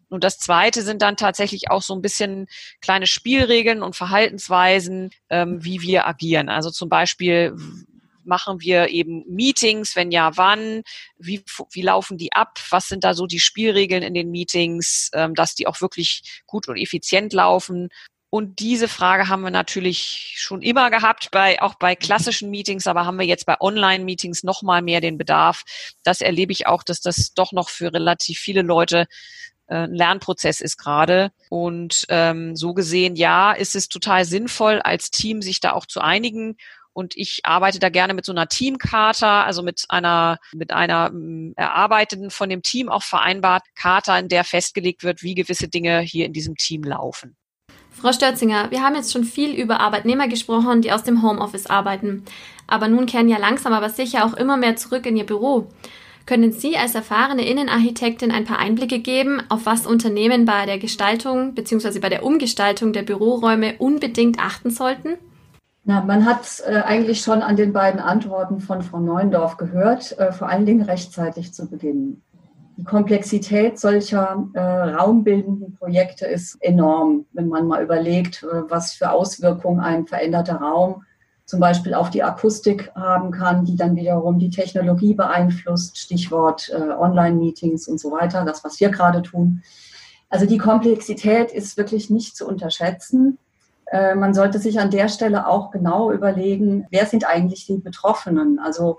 Und 0.08 0.24
das 0.24 0.38
Zweite 0.38 0.82
sind 0.82 1.02
dann 1.02 1.16
tatsächlich 1.16 1.70
auch 1.70 1.82
so 1.82 1.94
ein 1.94 2.02
bisschen 2.02 2.46
kleine 2.80 3.06
Spielregeln 3.06 3.82
und 3.82 3.96
Verhaltensweisen, 3.96 5.10
ähm, 5.30 5.64
wie 5.64 5.82
wir 5.82 6.06
agieren. 6.06 6.48
Also 6.48 6.70
zum 6.70 6.88
Beispiel 6.88 7.54
machen 8.24 8.60
wir 8.60 8.88
eben 8.88 9.24
Meetings, 9.28 9.96
wenn 9.96 10.10
ja, 10.10 10.36
wann, 10.36 10.82
wie, 11.18 11.42
wie 11.72 11.82
laufen 11.82 12.18
die 12.18 12.32
ab, 12.32 12.58
was 12.70 12.88
sind 12.88 13.04
da 13.04 13.14
so 13.14 13.26
die 13.26 13.40
Spielregeln 13.40 14.02
in 14.02 14.14
den 14.14 14.30
Meetings, 14.30 15.10
ähm, 15.12 15.34
dass 15.34 15.54
die 15.54 15.66
auch 15.66 15.80
wirklich 15.80 16.42
gut 16.46 16.68
und 16.68 16.76
effizient 16.76 17.32
laufen 17.32 17.88
und 18.34 18.60
diese 18.60 18.88
Frage 18.88 19.28
haben 19.28 19.42
wir 19.42 19.50
natürlich 19.50 20.36
schon 20.38 20.62
immer 20.62 20.90
gehabt, 20.90 21.30
bei, 21.32 21.60
auch 21.60 21.74
bei 21.74 21.94
klassischen 21.94 22.48
Meetings, 22.48 22.86
aber 22.86 23.04
haben 23.04 23.18
wir 23.18 23.26
jetzt 23.26 23.44
bei 23.44 23.60
Online-Meetings 23.60 24.42
noch 24.42 24.62
mal 24.62 24.80
mehr 24.80 25.02
den 25.02 25.18
Bedarf. 25.18 25.64
Das 26.02 26.22
erlebe 26.22 26.50
ich 26.50 26.66
auch, 26.66 26.82
dass 26.82 27.02
das 27.02 27.34
doch 27.34 27.52
noch 27.52 27.68
für 27.68 27.92
relativ 27.92 28.38
viele 28.38 28.62
Leute 28.62 29.04
äh, 29.66 29.84
ein 29.84 29.92
Lernprozess 29.92 30.62
ist 30.62 30.78
gerade. 30.78 31.30
Und 31.50 32.06
ähm, 32.08 32.56
so 32.56 32.72
gesehen, 32.72 33.16
ja, 33.16 33.52
ist 33.52 33.76
es 33.76 33.90
total 33.90 34.24
sinnvoll, 34.24 34.80
als 34.80 35.10
Team 35.10 35.42
sich 35.42 35.60
da 35.60 35.72
auch 35.74 35.84
zu 35.84 36.00
einigen. 36.00 36.56
Und 36.94 37.14
ich 37.18 37.40
arbeite 37.44 37.80
da 37.80 37.90
gerne 37.90 38.14
mit 38.14 38.24
so 38.24 38.32
einer 38.32 38.48
Teamkarte, 38.48 39.26
also 39.26 39.62
mit 39.62 39.84
einer, 39.90 40.38
mit 40.54 40.72
einer 40.72 41.10
ähm, 41.12 41.52
erarbeiteten, 41.58 42.30
von 42.30 42.48
dem 42.48 42.62
Team 42.62 42.88
auch 42.88 43.02
vereinbart 43.02 43.64
Karte, 43.74 44.12
in 44.12 44.28
der 44.28 44.44
festgelegt 44.44 45.02
wird, 45.02 45.22
wie 45.22 45.34
gewisse 45.34 45.68
Dinge 45.68 46.00
hier 46.00 46.24
in 46.24 46.32
diesem 46.32 46.56
Team 46.56 46.82
laufen. 46.82 47.36
Frau 47.92 48.12
Störzinger, 48.12 48.70
wir 48.70 48.82
haben 48.82 48.96
jetzt 48.96 49.12
schon 49.12 49.24
viel 49.24 49.54
über 49.54 49.80
Arbeitnehmer 49.80 50.26
gesprochen, 50.26 50.82
die 50.82 50.92
aus 50.92 51.04
dem 51.04 51.22
Homeoffice 51.22 51.66
arbeiten. 51.66 52.24
Aber 52.66 52.88
nun 52.88 53.06
kehren 53.06 53.28
ja 53.28 53.38
langsam 53.38 53.72
aber 53.72 53.90
sicher 53.90 54.24
auch 54.24 54.34
immer 54.34 54.56
mehr 54.56 54.76
zurück 54.76 55.06
in 55.06 55.16
ihr 55.16 55.26
Büro. 55.26 55.68
Können 56.24 56.52
Sie 56.52 56.76
als 56.76 56.94
erfahrene 56.94 57.46
Innenarchitektin 57.46 58.30
ein 58.30 58.44
paar 58.44 58.58
Einblicke 58.58 59.00
geben, 59.00 59.42
auf 59.48 59.66
was 59.66 59.86
Unternehmen 59.86 60.44
bei 60.44 60.66
der 60.66 60.78
Gestaltung 60.78 61.54
bzw. 61.54 61.98
bei 61.98 62.08
der 62.08 62.24
Umgestaltung 62.24 62.92
der 62.92 63.02
Büroräume 63.02 63.74
unbedingt 63.78 64.38
achten 64.38 64.70
sollten? 64.70 65.16
Na, 65.84 66.00
man 66.00 66.24
hat 66.24 66.62
äh, 66.66 66.76
eigentlich 66.76 67.22
schon 67.22 67.42
an 67.42 67.56
den 67.56 67.72
beiden 67.72 68.00
Antworten 68.00 68.60
von 68.60 68.82
Frau 68.82 69.00
Neuendorf 69.00 69.56
gehört, 69.56 70.16
äh, 70.16 70.30
vor 70.30 70.48
allen 70.48 70.64
Dingen 70.64 70.82
rechtzeitig 70.82 71.52
zu 71.52 71.68
beginnen. 71.68 72.22
Die 72.82 72.88
Komplexität 72.88 73.78
solcher 73.78 74.44
äh, 74.54 74.60
raumbildenden 74.60 75.76
Projekte 75.76 76.26
ist 76.26 76.60
enorm, 76.60 77.26
wenn 77.32 77.46
man 77.46 77.68
mal 77.68 77.80
überlegt, 77.80 78.42
äh, 78.42 78.68
was 78.68 78.94
für 78.94 79.12
Auswirkungen 79.12 79.78
ein 79.78 80.08
veränderter 80.08 80.56
Raum 80.56 81.04
zum 81.44 81.60
Beispiel 81.60 81.94
auf 81.94 82.10
die 82.10 82.24
Akustik 82.24 82.90
haben 82.96 83.30
kann, 83.30 83.64
die 83.64 83.76
dann 83.76 83.94
wiederum 83.94 84.40
die 84.40 84.50
Technologie 84.50 85.14
beeinflusst, 85.14 85.96
Stichwort 85.96 86.70
äh, 86.70 86.90
Online-Meetings 86.90 87.86
und 87.86 88.00
so 88.00 88.10
weiter, 88.10 88.44
das, 88.44 88.64
was 88.64 88.80
wir 88.80 88.88
gerade 88.88 89.22
tun. 89.22 89.62
Also 90.28 90.44
die 90.44 90.58
Komplexität 90.58 91.52
ist 91.52 91.76
wirklich 91.76 92.10
nicht 92.10 92.36
zu 92.36 92.48
unterschätzen. 92.48 93.38
Äh, 93.92 94.16
man 94.16 94.34
sollte 94.34 94.58
sich 94.58 94.80
an 94.80 94.90
der 94.90 95.08
Stelle 95.08 95.46
auch 95.46 95.70
genau 95.70 96.10
überlegen, 96.10 96.88
wer 96.90 97.06
sind 97.06 97.28
eigentlich 97.28 97.64
die 97.64 97.76
Betroffenen? 97.76 98.58
Also 98.58 98.98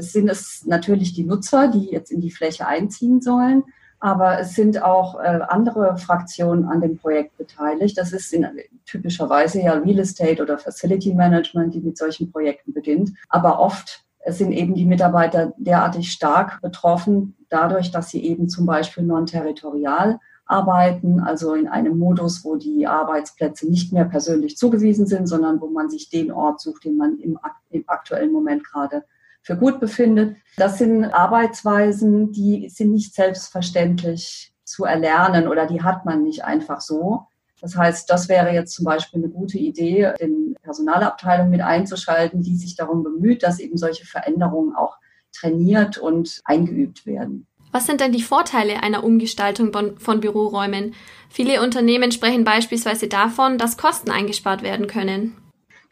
sind 0.00 0.28
es 0.28 0.64
natürlich 0.66 1.14
die 1.14 1.24
Nutzer, 1.24 1.68
die 1.68 1.90
jetzt 1.90 2.10
in 2.10 2.20
die 2.20 2.30
Fläche 2.30 2.66
einziehen 2.66 3.20
sollen, 3.20 3.64
aber 4.02 4.40
es 4.40 4.56
sind 4.56 4.82
auch 4.82 5.20
äh, 5.20 5.40
andere 5.46 5.96
Fraktionen 5.96 6.64
an 6.64 6.80
dem 6.80 6.98
Projekt 6.98 7.38
beteiligt. 7.38 7.96
Das 7.96 8.12
ist 8.12 8.32
in, 8.32 8.44
typischerweise 8.84 9.60
ja 9.62 9.74
Real 9.74 10.00
Estate 10.00 10.42
oder 10.42 10.58
Facility 10.58 11.14
Management, 11.14 11.72
die 11.72 11.80
mit 11.80 11.96
solchen 11.96 12.32
Projekten 12.32 12.72
beginnt. 12.72 13.12
Aber 13.28 13.60
oft 13.60 14.04
sind 14.26 14.50
eben 14.50 14.74
die 14.74 14.86
Mitarbeiter 14.86 15.52
derartig 15.56 16.10
stark 16.10 16.60
betroffen, 16.62 17.36
dadurch, 17.48 17.92
dass 17.92 18.10
sie 18.10 18.24
eben 18.24 18.48
zum 18.48 18.66
Beispiel 18.66 19.04
non-territorial 19.04 20.18
arbeiten, 20.46 21.20
also 21.20 21.54
in 21.54 21.68
einem 21.68 21.96
Modus, 21.96 22.44
wo 22.44 22.56
die 22.56 22.88
Arbeitsplätze 22.88 23.70
nicht 23.70 23.92
mehr 23.92 24.04
persönlich 24.04 24.56
zugewiesen 24.56 25.06
sind, 25.06 25.28
sondern 25.28 25.60
wo 25.60 25.68
man 25.68 25.90
sich 25.90 26.10
den 26.10 26.32
Ort 26.32 26.60
sucht, 26.60 26.84
den 26.84 26.96
man 26.96 27.18
im, 27.20 27.38
im 27.70 27.84
aktuellen 27.86 28.32
Moment 28.32 28.64
gerade 28.64 29.04
für 29.42 29.56
gut 29.56 29.80
befindet. 29.80 30.36
Das 30.56 30.78
sind 30.78 31.04
Arbeitsweisen, 31.04 32.32
die 32.32 32.68
sind 32.68 32.92
nicht 32.92 33.14
selbstverständlich 33.14 34.52
zu 34.64 34.84
erlernen 34.84 35.48
oder 35.48 35.66
die 35.66 35.82
hat 35.82 36.04
man 36.04 36.22
nicht 36.22 36.44
einfach 36.44 36.80
so. 36.80 37.26
Das 37.60 37.76
heißt, 37.76 38.10
das 38.10 38.28
wäre 38.28 38.52
jetzt 38.52 38.74
zum 38.74 38.84
Beispiel 38.84 39.22
eine 39.22 39.32
gute 39.32 39.58
Idee, 39.58 40.12
den 40.20 40.56
Personalabteilung 40.62 41.48
mit 41.48 41.60
einzuschalten, 41.60 42.42
die 42.42 42.56
sich 42.56 42.74
darum 42.74 43.04
bemüht, 43.04 43.42
dass 43.42 43.60
eben 43.60 43.76
solche 43.76 44.04
Veränderungen 44.04 44.74
auch 44.74 44.96
trainiert 45.32 45.96
und 45.96 46.40
eingeübt 46.44 47.06
werden. 47.06 47.46
Was 47.70 47.86
sind 47.86 48.00
denn 48.00 48.12
die 48.12 48.22
Vorteile 48.22 48.82
einer 48.82 49.02
Umgestaltung 49.02 49.72
von, 49.98 50.20
Büroräumen? 50.20 50.94
Viele 51.30 51.62
Unternehmen 51.62 52.12
sprechen 52.12 52.44
beispielsweise 52.44 53.08
davon, 53.08 53.56
dass 53.56 53.78
Kosten 53.78 54.10
eingespart 54.10 54.62
werden 54.62 54.88
können. 54.88 55.36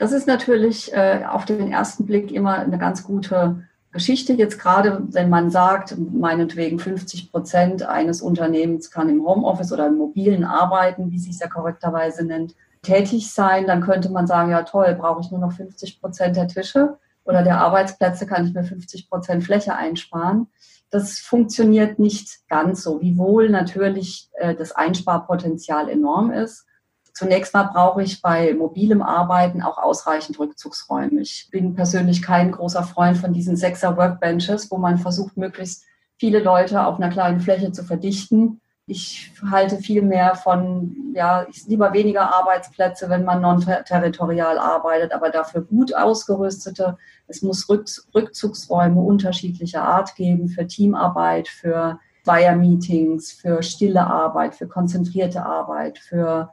Das 0.00 0.12
ist 0.12 0.26
natürlich 0.26 0.95
äh, 0.95 1.26
auf 1.28 1.45
den 1.45 1.71
ersten 1.71 2.07
Blick 2.07 2.33
immer 2.33 2.54
eine 2.54 2.78
ganz 2.78 3.04
gute 3.04 3.64
Geschichte. 3.92 4.33
Jetzt 4.33 4.59
gerade, 4.59 5.02
wenn 5.11 5.28
man 5.28 5.50
sagt, 5.50 5.95
meinetwegen 5.99 6.78
50 6.78 7.30
Prozent 7.30 7.83
eines 7.83 8.23
Unternehmens 8.23 8.90
kann 8.90 9.11
im 9.11 9.26
Homeoffice 9.26 9.75
oder 9.75 9.88
im 9.88 9.99
mobilen 9.99 10.42
Arbeiten, 10.42 11.11
wie 11.11 11.19
sich 11.19 11.33
es 11.33 11.40
ja 11.40 11.49
korrekterweise 11.49 12.25
nennt, 12.25 12.54
tätig 12.80 13.30
sein, 13.30 13.66
dann 13.66 13.83
könnte 13.83 14.09
man 14.09 14.26
sagen, 14.26 14.52
ja 14.52 14.62
toll, 14.62 14.97
brauche 14.99 15.21
ich 15.21 15.30
nur 15.30 15.40
noch 15.40 15.52
50 15.52 16.00
Prozent 16.00 16.35
der 16.35 16.49
Tische 16.49 16.97
oder 17.25 17.42
der 17.42 17.59
Arbeitsplätze, 17.59 18.26
kann 18.26 18.47
ich 18.47 18.54
mir 18.54 18.64
50 18.64 19.11
Prozent 19.11 19.45
Fläche 19.45 19.75
einsparen. 19.75 20.47
Das 20.88 21.19
funktioniert 21.19 21.99
nicht 21.99 22.49
ganz 22.49 22.83
so, 22.85 23.02
wiewohl 23.02 23.50
natürlich 23.50 24.30
äh, 24.38 24.54
das 24.54 24.73
Einsparpotenzial 24.73 25.90
enorm 25.90 26.33
ist. 26.33 26.64
Zunächst 27.12 27.55
mal 27.55 27.64
brauche 27.64 28.02
ich 28.02 28.23
bei 28.23 28.55
mobilem 28.55 29.02
Arbeiten 29.02 29.62
auch 29.62 29.79
ausreichend 29.79 30.38
Rückzugsräume. 30.38 31.21
Ich 31.21 31.49
bin 31.50 31.75
persönlich 31.75 32.23
kein 32.23 32.52
großer 32.52 32.83
Freund 32.83 33.19
von 33.19 33.33
diesen 33.33 33.57
Sechser 33.57 33.97
Workbenches, 33.97 34.71
wo 34.71 34.79
man 34.79 34.99
versucht, 34.99 35.37
möglichst 35.37 35.85
viele 36.19 36.40
Leute 36.40 36.85
auf 36.85 36.97
einer 36.97 37.11
kleinen 37.11 37.40
Fläche 37.40 37.73
zu 37.73 37.83
verdichten. 37.83 38.61
Ich 38.87 39.33
halte 39.49 39.79
viel 39.79 40.02
mehr 40.02 40.35
von, 40.35 41.12
ja, 41.14 41.47
lieber 41.67 41.93
weniger 41.93 42.35
Arbeitsplätze, 42.35 43.09
wenn 43.09 43.25
man 43.25 43.40
non-territorial 43.40 44.59
arbeitet, 44.59 45.12
aber 45.12 45.31
dafür 45.31 45.62
gut 45.62 45.95
ausgerüstete. 45.95 46.99
Es 47.29 47.40
muss 47.40 47.69
Rückzugsräume 47.69 49.00
unterschiedlicher 49.00 49.85
Art 49.85 50.17
geben 50.17 50.49
für 50.49 50.67
Teamarbeit, 50.67 51.47
für 51.49 52.00
Zweier-Meetings, 52.25 53.33
für 53.33 53.62
stille 53.62 54.07
Arbeit, 54.07 54.55
für 54.55 54.67
konzentrierte 54.67 55.47
Arbeit, 55.47 55.99
für 55.99 56.52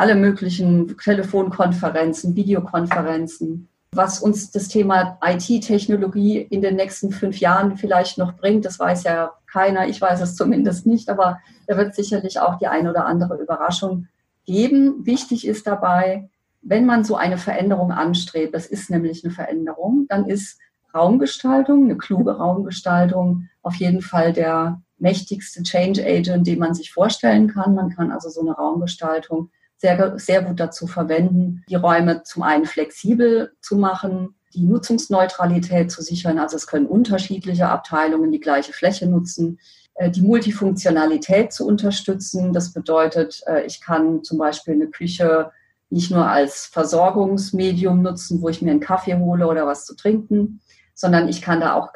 alle 0.00 0.14
möglichen 0.14 0.96
Telefonkonferenzen, 0.96 2.34
Videokonferenzen. 2.34 3.68
Was 3.92 4.20
uns 4.20 4.50
das 4.50 4.68
Thema 4.68 5.18
IT-Technologie 5.22 6.38
in 6.38 6.62
den 6.62 6.76
nächsten 6.76 7.12
fünf 7.12 7.38
Jahren 7.38 7.76
vielleicht 7.76 8.16
noch 8.16 8.34
bringt, 8.34 8.64
das 8.64 8.78
weiß 8.78 9.04
ja 9.04 9.32
keiner. 9.46 9.88
Ich 9.88 10.00
weiß 10.00 10.22
es 10.22 10.36
zumindest 10.36 10.86
nicht, 10.86 11.10
aber 11.10 11.38
da 11.66 11.76
wird 11.76 11.94
sicherlich 11.94 12.40
auch 12.40 12.56
die 12.56 12.66
eine 12.66 12.88
oder 12.88 13.04
andere 13.04 13.36
Überraschung 13.42 14.06
geben. 14.46 15.04
Wichtig 15.04 15.46
ist 15.46 15.66
dabei, 15.66 16.30
wenn 16.62 16.86
man 16.86 17.04
so 17.04 17.16
eine 17.16 17.36
Veränderung 17.36 17.92
anstrebt, 17.92 18.54
das 18.54 18.64
ist 18.64 18.88
nämlich 18.88 19.22
eine 19.22 19.34
Veränderung, 19.34 20.06
dann 20.08 20.24
ist 20.24 20.58
Raumgestaltung, 20.94 21.84
eine 21.84 21.98
kluge 21.98 22.38
Raumgestaltung 22.38 23.48
auf 23.60 23.74
jeden 23.74 24.00
Fall 24.00 24.32
der 24.32 24.80
mächtigste 24.96 25.62
Change 25.62 26.02
Agent, 26.06 26.46
den 26.46 26.58
man 26.58 26.72
sich 26.72 26.90
vorstellen 26.90 27.48
kann. 27.48 27.74
Man 27.74 27.90
kann 27.90 28.10
also 28.10 28.30
so 28.30 28.40
eine 28.40 28.52
Raumgestaltung 28.52 29.50
sehr, 29.80 30.18
sehr 30.18 30.42
gut 30.42 30.60
dazu 30.60 30.86
verwenden, 30.86 31.64
die 31.68 31.74
Räume 31.74 32.22
zum 32.22 32.42
einen 32.42 32.66
flexibel 32.66 33.52
zu 33.62 33.76
machen, 33.76 34.34
die 34.52 34.64
Nutzungsneutralität 34.64 35.90
zu 35.90 36.02
sichern. 36.02 36.38
Also 36.38 36.56
es 36.56 36.66
können 36.66 36.86
unterschiedliche 36.86 37.68
Abteilungen 37.68 38.30
die 38.30 38.40
gleiche 38.40 38.72
Fläche 38.74 39.08
nutzen, 39.08 39.58
äh, 39.94 40.10
die 40.10 40.20
Multifunktionalität 40.20 41.52
zu 41.52 41.66
unterstützen. 41.66 42.52
Das 42.52 42.74
bedeutet, 42.74 43.42
äh, 43.46 43.64
ich 43.64 43.80
kann 43.80 44.22
zum 44.22 44.36
Beispiel 44.36 44.74
eine 44.74 44.88
Küche 44.88 45.50
nicht 45.88 46.10
nur 46.10 46.26
als 46.26 46.66
Versorgungsmedium 46.66 48.02
nutzen, 48.02 48.42
wo 48.42 48.50
ich 48.50 48.60
mir 48.60 48.72
einen 48.72 48.80
Kaffee 48.80 49.16
hole 49.16 49.46
oder 49.46 49.66
was 49.66 49.86
zu 49.86 49.96
trinken, 49.96 50.60
sondern 50.94 51.28
ich 51.28 51.40
kann 51.40 51.60
da 51.60 51.74
auch 51.74 51.88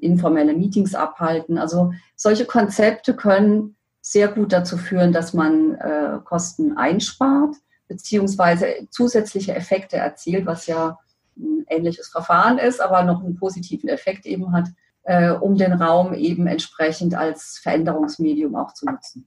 informelle 0.00 0.54
Meetings 0.54 0.94
abhalten. 0.94 1.58
Also 1.58 1.92
solche 2.16 2.46
Konzepte 2.46 3.14
können 3.14 3.75
sehr 4.08 4.28
gut 4.28 4.52
dazu 4.52 4.78
führen, 4.78 5.12
dass 5.12 5.34
man 5.34 5.74
äh, 5.74 6.18
Kosten 6.22 6.76
einspart, 6.76 7.56
beziehungsweise 7.88 8.86
zusätzliche 8.90 9.52
Effekte 9.52 9.96
erzielt, 9.96 10.46
was 10.46 10.68
ja 10.68 11.00
ein 11.36 11.64
ähnliches 11.66 12.06
Verfahren 12.06 12.58
ist, 12.58 12.80
aber 12.80 13.02
noch 13.02 13.24
einen 13.24 13.34
positiven 13.34 13.88
Effekt 13.88 14.24
eben 14.24 14.52
hat, 14.52 14.68
äh, 15.02 15.30
um 15.30 15.56
den 15.56 15.72
Raum 15.72 16.14
eben 16.14 16.46
entsprechend 16.46 17.16
als 17.16 17.58
Veränderungsmedium 17.60 18.54
auch 18.54 18.72
zu 18.74 18.86
nutzen. 18.86 19.26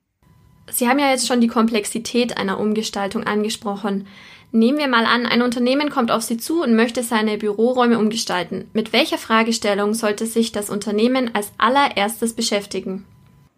Sie 0.71 0.87
haben 0.87 0.99
ja 0.99 1.09
jetzt 1.09 1.27
schon 1.27 1.41
die 1.41 1.47
Komplexität 1.47 2.37
einer 2.37 2.57
Umgestaltung 2.57 3.25
angesprochen. 3.25 4.07
Nehmen 4.53 4.77
wir 4.77 4.87
mal 4.87 5.05
an, 5.05 5.25
ein 5.25 5.41
Unternehmen 5.41 5.89
kommt 5.89 6.09
auf 6.09 6.21
Sie 6.21 6.37
zu 6.37 6.63
und 6.63 6.73
möchte 6.73 7.03
seine 7.03 7.37
Büroräume 7.37 7.99
umgestalten. 7.99 8.69
Mit 8.71 8.93
welcher 8.93 9.17
Fragestellung 9.17 9.93
sollte 9.93 10.25
sich 10.25 10.53
das 10.53 10.69
Unternehmen 10.69 11.35
als 11.35 11.51
allererstes 11.57 12.33
beschäftigen? 12.33 13.05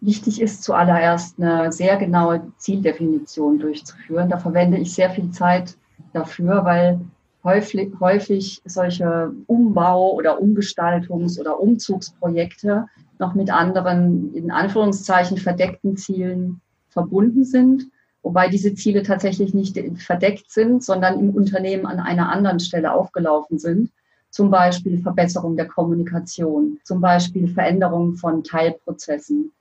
Wichtig 0.04 0.42
ist 0.42 0.64
zuallererst 0.64 1.40
eine 1.40 1.70
sehr 1.70 1.96
genaue 1.96 2.52
Zieldefinition 2.56 3.60
durchzuführen. 3.60 4.28
Da 4.28 4.36
verwende 4.36 4.76
ich 4.78 4.92
sehr 4.92 5.10
viel 5.10 5.30
Zeit 5.30 5.76
dafür, 6.12 6.64
weil 6.64 7.00
häufig, 7.44 7.92
häufig 8.00 8.60
solche 8.64 9.32
Umbau- 9.46 10.10
oder 10.14 10.40
Umgestaltungs- 10.40 11.38
oder 11.38 11.60
Umzugsprojekte 11.60 12.86
noch 13.20 13.34
mit 13.34 13.52
anderen, 13.52 14.34
in 14.34 14.50
Anführungszeichen, 14.50 15.38
verdeckten 15.38 15.96
Zielen 15.96 16.60
verbunden 16.88 17.44
sind, 17.44 17.84
wobei 18.24 18.48
diese 18.48 18.74
Ziele 18.74 19.04
tatsächlich 19.04 19.54
nicht 19.54 19.78
verdeckt 19.98 20.50
sind, 20.50 20.82
sondern 20.82 21.20
im 21.20 21.30
Unternehmen 21.30 21.86
an 21.86 22.00
einer 22.00 22.28
anderen 22.32 22.58
Stelle 22.58 22.92
aufgelaufen 22.92 23.60
sind. 23.60 23.92
Zum 24.30 24.50
Beispiel 24.50 24.98
Verbesserung 24.98 25.56
der 25.56 25.68
Kommunikation, 25.68 26.80
zum 26.82 27.00
Beispiel 27.00 27.46
Veränderung 27.46 28.16
von 28.16 28.42
Teilprozessen, 28.42 29.52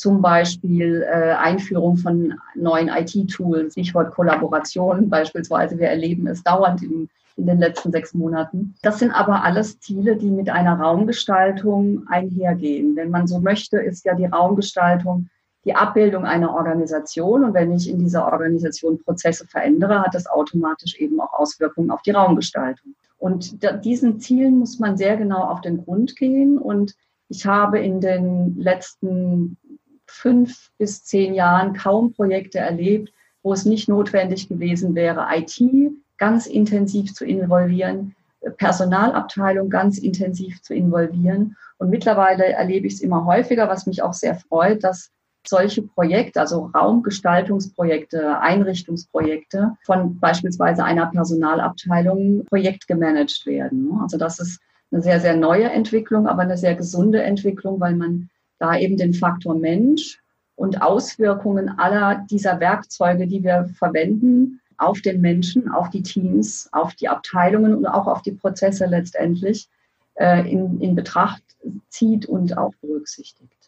zum 0.00 0.22
Beispiel 0.22 1.02
äh, 1.02 1.34
Einführung 1.34 1.98
von 1.98 2.32
neuen 2.54 2.88
IT-Tools, 2.88 3.74
Stichwort 3.74 4.14
Kollaboration 4.14 5.10
beispielsweise. 5.10 5.78
Wir 5.78 5.88
erleben 5.88 6.26
es 6.26 6.42
dauernd 6.42 6.82
in, 6.82 7.10
in 7.36 7.46
den 7.46 7.58
letzten 7.58 7.92
sechs 7.92 8.14
Monaten. 8.14 8.74
Das 8.80 8.98
sind 8.98 9.10
aber 9.10 9.44
alles 9.44 9.78
Ziele, 9.78 10.16
die 10.16 10.30
mit 10.30 10.48
einer 10.48 10.80
Raumgestaltung 10.80 12.08
einhergehen. 12.08 12.96
Wenn 12.96 13.10
man 13.10 13.26
so 13.26 13.40
möchte, 13.40 13.76
ist 13.76 14.06
ja 14.06 14.14
die 14.14 14.24
Raumgestaltung 14.24 15.28
die 15.66 15.74
Abbildung 15.74 16.24
einer 16.24 16.54
Organisation. 16.54 17.44
Und 17.44 17.52
wenn 17.52 17.70
ich 17.70 17.86
in 17.90 17.98
dieser 17.98 18.24
Organisation 18.24 19.02
Prozesse 19.04 19.46
verändere, 19.46 20.00
hat 20.00 20.14
das 20.14 20.26
automatisch 20.26 20.96
eben 20.98 21.20
auch 21.20 21.34
Auswirkungen 21.34 21.90
auf 21.90 22.00
die 22.00 22.12
Raumgestaltung. 22.12 22.94
Und 23.18 23.62
diesen 23.84 24.18
Zielen 24.18 24.60
muss 24.60 24.78
man 24.78 24.96
sehr 24.96 25.18
genau 25.18 25.42
auf 25.42 25.60
den 25.60 25.84
Grund 25.84 26.16
gehen. 26.16 26.56
Und 26.56 26.94
ich 27.28 27.44
habe 27.44 27.78
in 27.78 28.00
den 28.00 28.56
letzten 28.56 29.58
fünf 30.20 30.70
bis 30.78 31.04
zehn 31.04 31.34
Jahren 31.34 31.74
kaum 31.74 32.12
Projekte 32.12 32.58
erlebt, 32.58 33.12
wo 33.42 33.52
es 33.52 33.64
nicht 33.64 33.88
notwendig 33.88 34.48
gewesen 34.48 34.94
wäre, 34.94 35.26
IT 35.34 35.60
ganz 36.18 36.46
intensiv 36.46 37.14
zu 37.14 37.24
involvieren, 37.24 38.14
Personalabteilung 38.58 39.70
ganz 39.70 39.98
intensiv 39.98 40.60
zu 40.62 40.74
involvieren. 40.74 41.56
Und 41.78 41.90
mittlerweile 41.90 42.44
erlebe 42.44 42.86
ich 42.86 42.94
es 42.94 43.00
immer 43.00 43.24
häufiger, 43.24 43.68
was 43.68 43.86
mich 43.86 44.02
auch 44.02 44.12
sehr 44.12 44.34
freut, 44.34 44.84
dass 44.84 45.10
solche 45.46 45.82
Projekte, 45.82 46.40
also 46.40 46.70
Raumgestaltungsprojekte, 46.74 48.38
Einrichtungsprojekte 48.40 49.76
von 49.84 50.20
beispielsweise 50.20 50.84
einer 50.84 51.06
Personalabteilung 51.06 52.44
projektgemanagt 52.44 53.46
werden. 53.46 53.98
Also 54.02 54.18
das 54.18 54.38
ist 54.38 54.60
eine 54.92 55.00
sehr, 55.00 55.20
sehr 55.20 55.36
neue 55.36 55.70
Entwicklung, 55.70 56.26
aber 56.26 56.42
eine 56.42 56.58
sehr 56.58 56.74
gesunde 56.74 57.22
Entwicklung, 57.22 57.80
weil 57.80 57.94
man 57.94 58.28
da 58.60 58.78
eben 58.78 58.96
den 58.96 59.14
Faktor 59.14 59.56
Mensch 59.56 60.20
und 60.54 60.80
Auswirkungen 60.82 61.68
aller 61.78 62.24
dieser 62.30 62.60
Werkzeuge, 62.60 63.26
die 63.26 63.42
wir 63.42 63.68
verwenden, 63.76 64.60
auf 64.76 65.00
den 65.00 65.20
Menschen, 65.20 65.68
auf 65.68 65.90
die 65.90 66.02
Teams, 66.02 66.68
auf 66.72 66.94
die 66.94 67.08
Abteilungen 67.08 67.74
und 67.74 67.86
auch 67.86 68.06
auf 68.06 68.22
die 68.22 68.32
Prozesse 68.32 68.86
letztendlich 68.86 69.68
äh, 70.14 70.50
in, 70.50 70.80
in 70.80 70.94
Betracht 70.94 71.42
zieht 71.88 72.26
und 72.26 72.56
auch 72.56 72.74
berücksichtigt. 72.80 73.59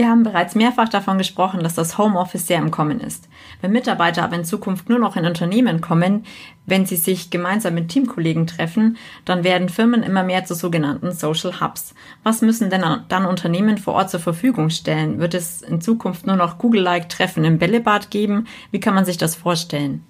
Wir 0.00 0.08
haben 0.08 0.22
bereits 0.22 0.54
mehrfach 0.54 0.88
davon 0.88 1.18
gesprochen, 1.18 1.62
dass 1.62 1.74
das 1.74 1.98
Homeoffice 1.98 2.46
sehr 2.46 2.56
im 2.56 2.70
Kommen 2.70 3.00
ist. 3.00 3.28
Wenn 3.60 3.72
Mitarbeiter 3.72 4.24
aber 4.24 4.36
in 4.36 4.46
Zukunft 4.46 4.88
nur 4.88 4.98
noch 4.98 5.14
in 5.14 5.26
Unternehmen 5.26 5.82
kommen, 5.82 6.24
wenn 6.64 6.86
sie 6.86 6.96
sich 6.96 7.28
gemeinsam 7.28 7.74
mit 7.74 7.90
Teamkollegen 7.90 8.46
treffen, 8.46 8.96
dann 9.26 9.44
werden 9.44 9.68
Firmen 9.68 10.02
immer 10.02 10.22
mehr 10.22 10.46
zu 10.46 10.54
sogenannten 10.54 11.12
Social 11.12 11.60
Hubs. 11.60 11.94
Was 12.22 12.40
müssen 12.40 12.70
denn 12.70 12.82
dann 13.08 13.26
Unternehmen 13.26 13.76
vor 13.76 13.92
Ort 13.92 14.08
zur 14.08 14.20
Verfügung 14.20 14.70
stellen? 14.70 15.18
Wird 15.18 15.34
es 15.34 15.60
in 15.60 15.82
Zukunft 15.82 16.26
nur 16.26 16.36
noch 16.36 16.56
Google-like 16.56 17.10
Treffen 17.10 17.44
im 17.44 17.58
Bällebad 17.58 18.10
geben? 18.10 18.46
Wie 18.70 18.80
kann 18.80 18.94
man 18.94 19.04
sich 19.04 19.18
das 19.18 19.34
vorstellen? 19.34 20.02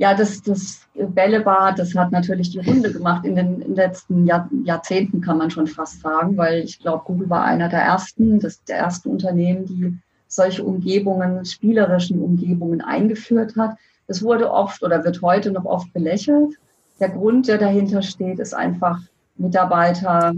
Ja, 0.00 0.14
das, 0.14 0.40
das 0.40 0.88
Bällebad, 0.94 1.78
das 1.78 1.94
hat 1.94 2.10
natürlich 2.10 2.48
die 2.48 2.60
Runde 2.60 2.90
gemacht 2.90 3.26
in 3.26 3.36
den, 3.36 3.74
letzten 3.74 4.26
Jahr, 4.26 4.48
Jahrzehnten, 4.64 5.20
kann 5.20 5.36
man 5.36 5.50
schon 5.50 5.66
fast 5.66 6.00
sagen, 6.00 6.38
weil 6.38 6.60
ich 6.60 6.78
glaube, 6.78 7.04
Google 7.04 7.28
war 7.28 7.44
einer 7.44 7.68
der 7.68 7.82
ersten, 7.82 8.40
das 8.40 8.64
der 8.64 8.78
ersten 8.78 9.10
Unternehmen, 9.10 9.66
die 9.66 9.98
solche 10.26 10.64
Umgebungen, 10.64 11.44
spielerischen 11.44 12.22
Umgebungen 12.22 12.80
eingeführt 12.80 13.56
hat. 13.58 13.76
Es 14.06 14.22
wurde 14.22 14.50
oft 14.50 14.82
oder 14.82 15.04
wird 15.04 15.20
heute 15.20 15.50
noch 15.50 15.66
oft 15.66 15.92
belächelt. 15.92 16.54
Der 16.98 17.10
Grund, 17.10 17.46
der 17.46 17.58
dahinter 17.58 18.00
steht, 18.00 18.38
ist 18.38 18.54
einfach 18.54 19.00
Mitarbeiter 19.36 20.32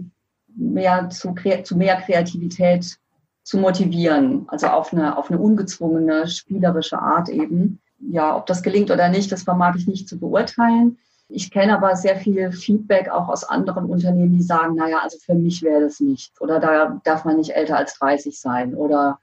mehr 0.57 1.09
zu, 1.09 1.37
zu 1.63 1.77
mehr 1.77 2.01
Kreativität 2.01 2.97
zu 3.45 3.59
motivieren, 3.59 4.45
also 4.49 4.67
auf 4.67 4.93
eine, 4.93 5.17
auf 5.17 5.31
eine 5.31 5.39
ungezwungene, 5.39 6.27
spielerische 6.27 6.99
Art 6.99 7.29
eben 7.29 7.79
ja, 8.11 8.37
ob 8.37 8.47
das 8.47 8.63
gelingt 8.63 8.91
oder 8.91 9.09
nicht, 9.09 9.31
das 9.31 9.45
vermag 9.45 9.77
ich 9.77 9.87
nicht 9.87 10.09
zu 10.09 10.19
beurteilen. 10.19 10.99
Ich 11.29 11.51
kenne 11.51 11.77
aber 11.77 11.97
sehr 11.97 12.17
viel 12.17 12.53
Feedback 12.53 13.09
auch 13.09 13.29
aus 13.29 13.45
anderen 13.45 13.87
Unternehmen, 13.87 14.33
die 14.33 14.43
sagen, 14.43 14.75
naja, 14.75 14.99
also 15.03 15.19
für 15.19 15.35
mich 15.35 15.63
wäre 15.63 15.81
das 15.83 16.01
nicht. 16.01 16.39
Oder 16.41 16.61
da 16.61 17.01
darf 17.05 17.25
man 17.25 17.37
nicht 17.37 17.51
älter 17.51 17.79
als 17.79 17.99
30 17.99 18.39
sein. 18.39 18.75
Oder 18.75 19.19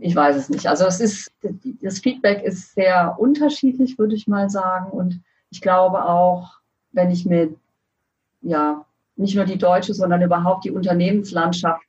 ich 0.00 0.14
weiß 0.14 0.36
es 0.36 0.50
nicht. 0.50 0.66
Also 0.66 0.84
es 0.84 1.00
ist, 1.00 1.32
das 1.80 2.00
Feedback 2.00 2.42
ist 2.42 2.74
sehr 2.74 3.16
unterschiedlich, 3.18 3.98
würde 3.98 4.14
ich 4.14 4.26
mal 4.26 4.50
sagen. 4.50 4.90
Und 4.90 5.22
ich 5.50 5.62
glaube 5.62 6.04
auch, 6.04 6.58
wenn 6.92 7.10
ich 7.10 7.24
mir, 7.24 7.54
ja, 8.42 8.84
nicht 9.16 9.34
nur 9.34 9.46
die 9.46 9.56
deutsche, 9.56 9.94
sondern 9.94 10.20
überhaupt 10.20 10.64
die 10.64 10.70
Unternehmenslandschaft 10.70 11.82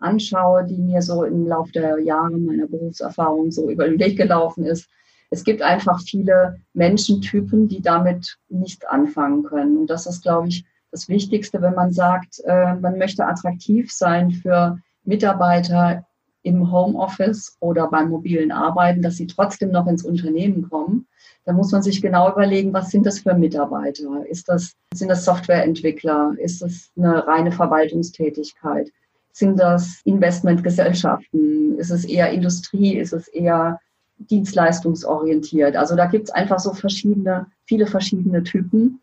anschaue, 0.00 0.64
die 0.64 0.78
mir 0.78 1.00
so 1.00 1.22
im 1.22 1.46
Laufe 1.46 1.70
der 1.70 2.00
Jahre 2.00 2.36
meiner 2.38 2.66
Berufserfahrung 2.66 3.52
so 3.52 3.70
über 3.70 3.88
den 3.88 4.00
Weg 4.00 4.16
gelaufen 4.16 4.64
ist, 4.64 4.88
es 5.32 5.44
gibt 5.44 5.62
einfach 5.62 6.02
viele 6.02 6.60
Menschentypen, 6.74 7.66
die 7.66 7.80
damit 7.80 8.36
nicht 8.50 8.86
anfangen 8.90 9.42
können. 9.44 9.78
Und 9.78 9.86
das 9.88 10.06
ist, 10.06 10.22
glaube 10.22 10.48
ich, 10.48 10.66
das 10.90 11.08
Wichtigste, 11.08 11.62
wenn 11.62 11.74
man 11.74 11.90
sagt, 11.90 12.42
äh, 12.44 12.74
man 12.74 12.98
möchte 12.98 13.26
attraktiv 13.26 13.90
sein 13.90 14.30
für 14.30 14.78
Mitarbeiter 15.04 16.04
im 16.42 16.70
Homeoffice 16.70 17.56
oder 17.60 17.88
beim 17.88 18.10
mobilen 18.10 18.52
Arbeiten, 18.52 19.00
dass 19.00 19.16
sie 19.16 19.26
trotzdem 19.26 19.70
noch 19.70 19.86
ins 19.86 20.04
Unternehmen 20.04 20.68
kommen. 20.68 21.06
Da 21.46 21.54
muss 21.54 21.72
man 21.72 21.80
sich 21.80 22.02
genau 22.02 22.30
überlegen, 22.30 22.74
was 22.74 22.90
sind 22.90 23.06
das 23.06 23.20
für 23.20 23.32
Mitarbeiter? 23.32 24.26
Ist 24.28 24.50
das, 24.50 24.74
sind 24.92 25.08
das 25.08 25.24
Softwareentwickler? 25.24 26.34
Ist 26.36 26.60
das 26.60 26.90
eine 26.94 27.26
reine 27.26 27.52
Verwaltungstätigkeit? 27.52 28.90
Sind 29.32 29.58
das 29.58 30.02
Investmentgesellschaften? 30.04 31.78
Ist 31.78 31.90
es 31.90 32.04
eher 32.04 32.30
Industrie? 32.32 32.98
Ist 32.98 33.14
es 33.14 33.28
eher 33.28 33.80
dienstleistungsorientiert. 34.30 35.76
Also 35.76 35.96
da 35.96 36.06
gibt 36.06 36.28
es 36.28 36.34
einfach 36.34 36.58
so 36.58 36.72
verschiedene, 36.72 37.46
viele 37.64 37.86
verschiedene 37.86 38.42
Typen. 38.42 39.00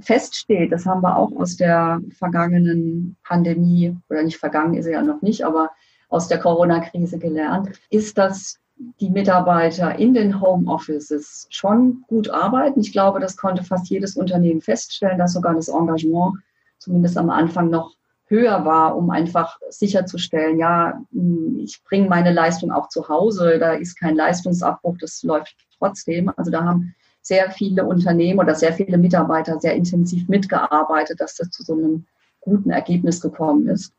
Feststeht, 0.00 0.72
das 0.72 0.86
haben 0.86 1.02
wir 1.02 1.16
auch 1.16 1.32
aus 1.32 1.56
der 1.56 2.00
vergangenen 2.16 3.16
Pandemie, 3.22 3.96
oder 4.08 4.22
nicht 4.22 4.38
vergangen 4.38 4.74
ist 4.74 4.86
sie 4.86 4.92
ja 4.92 5.02
noch 5.02 5.20
nicht, 5.22 5.44
aber 5.44 5.70
aus 6.08 6.26
der 6.28 6.38
Corona-Krise 6.38 7.18
gelernt, 7.18 7.70
ist, 7.90 8.16
dass 8.16 8.58
die 9.00 9.10
Mitarbeiter 9.10 9.98
in 9.98 10.14
den 10.14 10.40
Homeoffices 10.40 11.46
schon 11.50 12.02
gut 12.08 12.30
arbeiten. 12.30 12.80
Ich 12.80 12.92
glaube, 12.92 13.20
das 13.20 13.36
konnte 13.36 13.62
fast 13.62 13.90
jedes 13.90 14.16
Unternehmen 14.16 14.62
feststellen, 14.62 15.18
dass 15.18 15.34
sogar 15.34 15.54
das 15.54 15.68
Engagement 15.68 16.36
zumindest 16.78 17.18
am 17.18 17.28
Anfang 17.28 17.68
noch 17.68 17.94
höher 18.30 18.64
war, 18.64 18.96
um 18.96 19.10
einfach 19.10 19.58
sicherzustellen, 19.68 20.58
ja, 20.58 21.02
hm, 21.12 21.58
ich 21.62 21.82
bringe 21.84 22.08
meine 22.08 22.32
Leistung 22.32 22.70
auch 22.70 22.88
zu 22.88 23.08
Hause, 23.08 23.58
da 23.58 23.72
ist 23.72 23.98
kein 23.98 24.14
Leistungsabbruch, 24.14 24.96
das 24.98 25.22
läuft 25.22 25.56
trotzdem. 25.78 26.32
Also 26.36 26.50
da 26.50 26.64
haben 26.64 26.94
sehr 27.22 27.50
viele 27.50 27.84
Unternehmen 27.84 28.38
oder 28.38 28.54
sehr 28.54 28.72
viele 28.72 28.96
Mitarbeiter 28.96 29.60
sehr 29.60 29.74
intensiv 29.74 30.28
mitgearbeitet, 30.28 31.20
dass 31.20 31.36
das 31.36 31.50
zu 31.50 31.62
so 31.62 31.74
einem 31.74 32.06
guten 32.40 32.70
Ergebnis 32.70 33.20
gekommen 33.20 33.68
ist. 33.68 33.92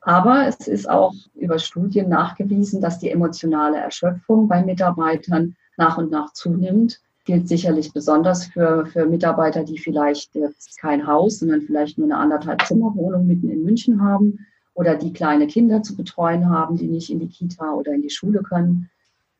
Aber 0.00 0.46
es 0.46 0.68
ist 0.68 0.88
auch 0.88 1.14
über 1.34 1.58
Studien 1.58 2.08
nachgewiesen, 2.08 2.80
dass 2.80 2.98
die 2.98 3.10
emotionale 3.10 3.78
Erschöpfung 3.78 4.48
bei 4.48 4.62
Mitarbeitern 4.62 5.56
nach 5.76 5.98
und 5.98 6.10
nach 6.10 6.32
zunimmt 6.32 7.00
gilt 7.28 7.46
sicherlich 7.46 7.92
besonders 7.92 8.46
für, 8.46 8.86
für 8.86 9.04
Mitarbeiter, 9.04 9.62
die 9.62 9.76
vielleicht 9.76 10.34
jetzt 10.34 10.78
kein 10.78 11.06
Haus, 11.06 11.40
sondern 11.40 11.60
vielleicht 11.60 11.98
nur 11.98 12.06
eine 12.06 12.16
anderthalb 12.16 12.62
Zimmerwohnung 12.62 13.26
mitten 13.26 13.50
in 13.50 13.64
München 13.64 14.02
haben 14.02 14.46
oder 14.72 14.94
die 14.94 15.12
kleine 15.12 15.46
Kinder 15.46 15.82
zu 15.82 15.94
betreuen 15.94 16.48
haben, 16.48 16.78
die 16.78 16.86
nicht 16.86 17.10
in 17.10 17.20
die 17.20 17.28
Kita 17.28 17.74
oder 17.74 17.92
in 17.92 18.00
die 18.00 18.08
Schule 18.08 18.42
können. 18.42 18.88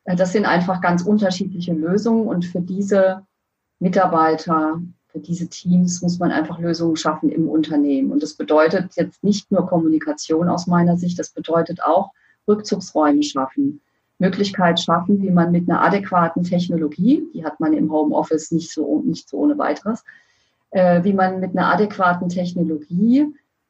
Äh, 0.03 0.15
das 0.15 0.33
sind 0.33 0.45
einfach 0.45 0.81
ganz 0.81 1.01
unterschiedliche 1.01 1.73
Lösungen 1.73 2.27
und 2.27 2.45
für 2.45 2.61
diese 2.61 3.25
Mitarbeiter, 3.79 4.79
für 5.07 5.19
diese 5.19 5.47
Teams 5.47 6.03
muss 6.03 6.19
man 6.19 6.31
einfach 6.31 6.59
Lösungen 6.59 6.95
schaffen 6.95 7.31
im 7.31 7.49
Unternehmen. 7.49 8.11
Und 8.11 8.21
das 8.21 8.35
bedeutet 8.35 8.97
jetzt 8.97 9.23
nicht 9.23 9.51
nur 9.51 9.65
Kommunikation 9.65 10.47
aus 10.47 10.67
meiner 10.67 10.95
Sicht, 10.95 11.17
das 11.17 11.31
bedeutet 11.31 11.81
auch 11.81 12.11
Rückzugsräume 12.47 13.23
schaffen 13.23 13.81
Möglichkeit 14.19 14.79
schaffen, 14.79 15.21
wie 15.21 15.31
man 15.31 15.51
mit 15.51 15.69
einer 15.69 15.81
adäquaten 15.81 16.43
Technologie, 16.43 17.23
die 17.33 17.43
hat 17.43 17.59
man 17.59 17.73
im 17.73 17.91
Homeoffice 17.91 18.51
nicht 18.51 18.71
so, 18.71 19.01
nicht 19.05 19.27
so 19.27 19.37
ohne 19.37 19.57
weiteres, 19.57 20.03
äh, 20.71 21.03
wie 21.03 21.13
man 21.13 21.39
mit 21.39 21.57
einer 21.57 21.73
adäquaten 21.73 22.29
Technologie 22.29 23.25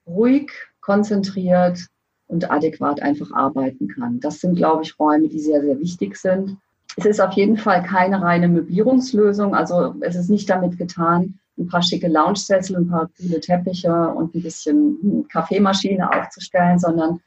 ruhig, 0.08 0.52
konzentriert 0.82 1.80
und 2.28 2.50
adäquat 2.50 3.02
einfach 3.02 3.32
arbeiten 3.32 3.88
kann. 3.88 4.20
Das 4.20 4.40
sind, 4.40 4.56
glaube 4.56 4.84
ich, 4.84 5.00
Räume, 5.00 5.30
die 5.30 5.40
sehr, 5.40 5.62
sehr 5.62 5.80
wichtig 5.80 6.18
sind. 6.18 6.58
Es 6.98 7.06
ist 7.06 7.22
auf 7.22 7.34
jeden 7.34 7.58
Fall 7.58 7.84
keine 7.84 8.22
reine 8.22 8.48
Möblierungslösung. 8.48 9.56
Also 9.56 9.96
es 10.02 10.16
ist 10.16 10.30
nicht 10.30 10.50
damit 10.50 10.78
getan, 10.78 11.40
ein 11.58 11.68
paar 11.68 11.82
schicke 11.82 12.08
Lounge-Sessel, 12.08 12.78
ein 12.78 12.88
paar 12.88 13.10
coole 13.18 13.40
Teppiche 13.40 14.10
und 14.10 14.34
ein 14.34 14.42
bisschen 14.42 15.28
Kaffeemaschine 15.32 16.10
aufzustellen, 16.12 16.80
sondern 16.80 17.20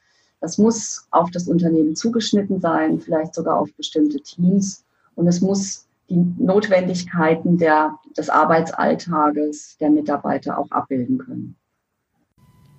das 0.43 0.57
muss 0.57 1.07
auf 1.09 1.31
das 1.31 1.47
Unternehmen 1.47 1.95
zugeschnitten 1.95 2.59
sein, 2.59 2.99
vielleicht 2.99 3.33
sogar 3.33 3.57
auf 3.57 3.73
bestimmte 3.77 4.19
Teams. 4.19 4.83
Und 5.15 5.25
es 5.25 5.39
muss 5.39 5.87
die 6.09 6.17
Notwendigkeiten 6.37 7.57
der, 7.57 7.97
des 8.17 8.29
Arbeitsalltages 8.29 9.77
der 9.79 9.89
Mitarbeiter 9.89 10.59
auch 10.59 10.69
abbilden 10.69 11.17
können. 11.17 11.55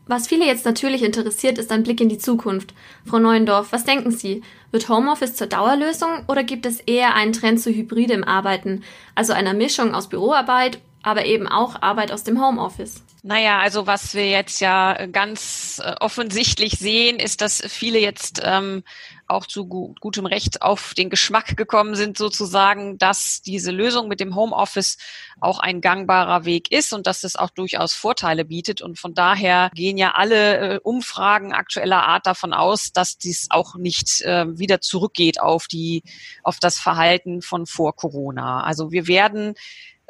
Was 0.07 0.27
viele 0.27 0.45
jetzt 0.45 0.67
natürlich 0.67 1.03
interessiert, 1.03 1.57
ist 1.57 1.73
ein 1.73 1.85
Blick 1.85 2.03
in 2.03 2.11
die 2.11 2.19
Zukunft. 2.19 2.75
Frau 3.07 3.19
Neuendorf, 3.19 3.73
was 3.73 3.85
denken 3.85 4.11
Sie? 4.11 4.43
Wird 4.71 4.91
Homeoffice 4.91 5.35
zur 5.35 5.47
Dauerlösung 5.47 6.27
oder 6.29 6.45
gibt 6.45 6.67
es 6.67 6.81
eher 6.81 7.15
einen 7.15 7.33
Trend 7.33 7.61
zu 7.61 7.71
hybridem 7.71 8.25
Arbeiten, 8.25 8.83
also 9.15 9.33
einer 9.33 9.55
Mischung 9.55 9.95
aus 9.95 10.11
Büroarbeit, 10.11 10.81
aber 11.05 11.27
eben 11.27 11.47
auch 11.47 11.81
Arbeit 11.83 12.11
aus 12.11 12.25
dem 12.25 12.43
Homeoffice? 12.43 13.03
Naja, 13.23 13.61
also 13.61 13.87
was 13.87 14.15
wir 14.15 14.29
jetzt 14.29 14.61
ja 14.61 15.07
ganz 15.07 15.81
äh, 15.83 15.95
offensichtlich 16.01 16.73
sehen, 16.79 17.19
ist, 17.19 17.41
dass 17.41 17.63
viele 17.67 17.99
jetzt 17.99 18.43
ähm, 18.45 18.83
auch 19.27 19.47
zu 19.47 19.67
gu 19.67 19.95
gutem 20.01 20.27
Recht 20.27 20.61
auf 20.61 20.93
den 20.93 21.09
Geschmack 21.09 21.57
gekommen 21.57 21.95
sind, 21.95 22.19
sozusagen, 22.19 22.99
dass 22.99 23.41
diese 23.41 23.71
Lösung 23.71 24.09
mit 24.09 24.21
dem 24.21 24.35
Homeoffice 24.35 24.99
auch 25.41 25.59
ein 25.59 25.81
gangbarer 25.81 26.45
Weg 26.45 26.71
ist 26.71 26.93
und 26.93 27.07
dass 27.07 27.25
es 27.25 27.37
auch 27.37 27.49
durchaus 27.49 27.95
Vorteile 27.95 28.45
bietet. 28.45 28.83
Und 28.83 28.99
von 28.99 29.15
daher 29.15 29.71
gehen 29.75 29.97
ja 29.97 30.13
alle 30.13 30.75
äh, 30.75 30.81
Umfragen 30.83 31.55
aktueller 31.55 32.03
Art 32.03 32.27
davon 32.27 32.53
aus, 32.53 32.93
dass 32.93 33.17
dies 33.17 33.47
auch 33.49 33.75
nicht 33.77 34.21
äh, 34.23 34.47
wieder 34.59 34.83
zurückgeht 34.83 35.41
auf 35.41 35.67
die, 35.67 36.03
auf 36.43 36.59
das 36.61 36.79
Verhalten 36.79 37.41
von 37.41 37.65
vor 37.65 37.97
Corona. 37.97 38.63
Also 38.63 38.93
wir 38.93 39.07
werden 39.07 39.55